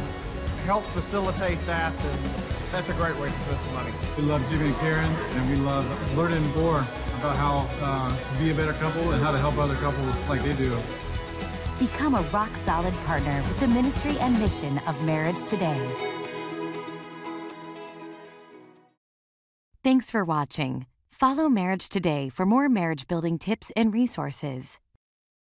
help 0.67 0.85
facilitate 0.85 1.59
that, 1.65 1.97
then 1.97 2.19
that's 2.71 2.91
a 2.91 2.93
great 2.93 3.17
way 3.17 3.31
to 3.31 3.35
spend 3.35 3.59
some 3.59 3.73
money. 3.73 3.91
We 4.19 4.25
love 4.25 4.47
Jimmy 4.51 4.67
and 4.67 4.77
Karen, 4.77 5.11
and 5.11 5.49
we 5.49 5.57
love 5.65 5.87
learning 6.15 6.47
more 6.59 6.81
about 7.21 7.37
how 7.37 7.67
uh, 7.81 8.15
to 8.15 8.39
be 8.39 8.51
a 8.51 8.55
better 8.55 8.75
couple 8.75 9.11
and 9.11 9.23
how 9.23 9.33
to 9.33 9.39
help 9.39 9.57
other 9.57 9.77
couples 9.77 10.29
like 10.29 10.43
they 10.43 10.55
do. 10.57 10.77
Become 11.79 12.17
a 12.17 12.23
rock 12.35 12.55
solid 12.55 12.93
partner 13.07 13.43
with 13.49 13.59
the 13.61 13.69
ministry 13.69 14.19
and 14.19 14.39
mission 14.39 14.79
of 14.87 15.03
Marriage 15.05 15.43
Today. 15.45 15.81
Thanks 19.83 20.11
for 20.11 20.23
watching. 20.23 20.85
Follow 21.21 21.51
Marriage 21.51 21.91
Today 21.91 22.31
for 22.31 22.47
more 22.47 22.67
marriage 22.67 23.07
building 23.07 23.39
tips 23.39 23.71
and 23.77 23.93
resources. 23.93 24.79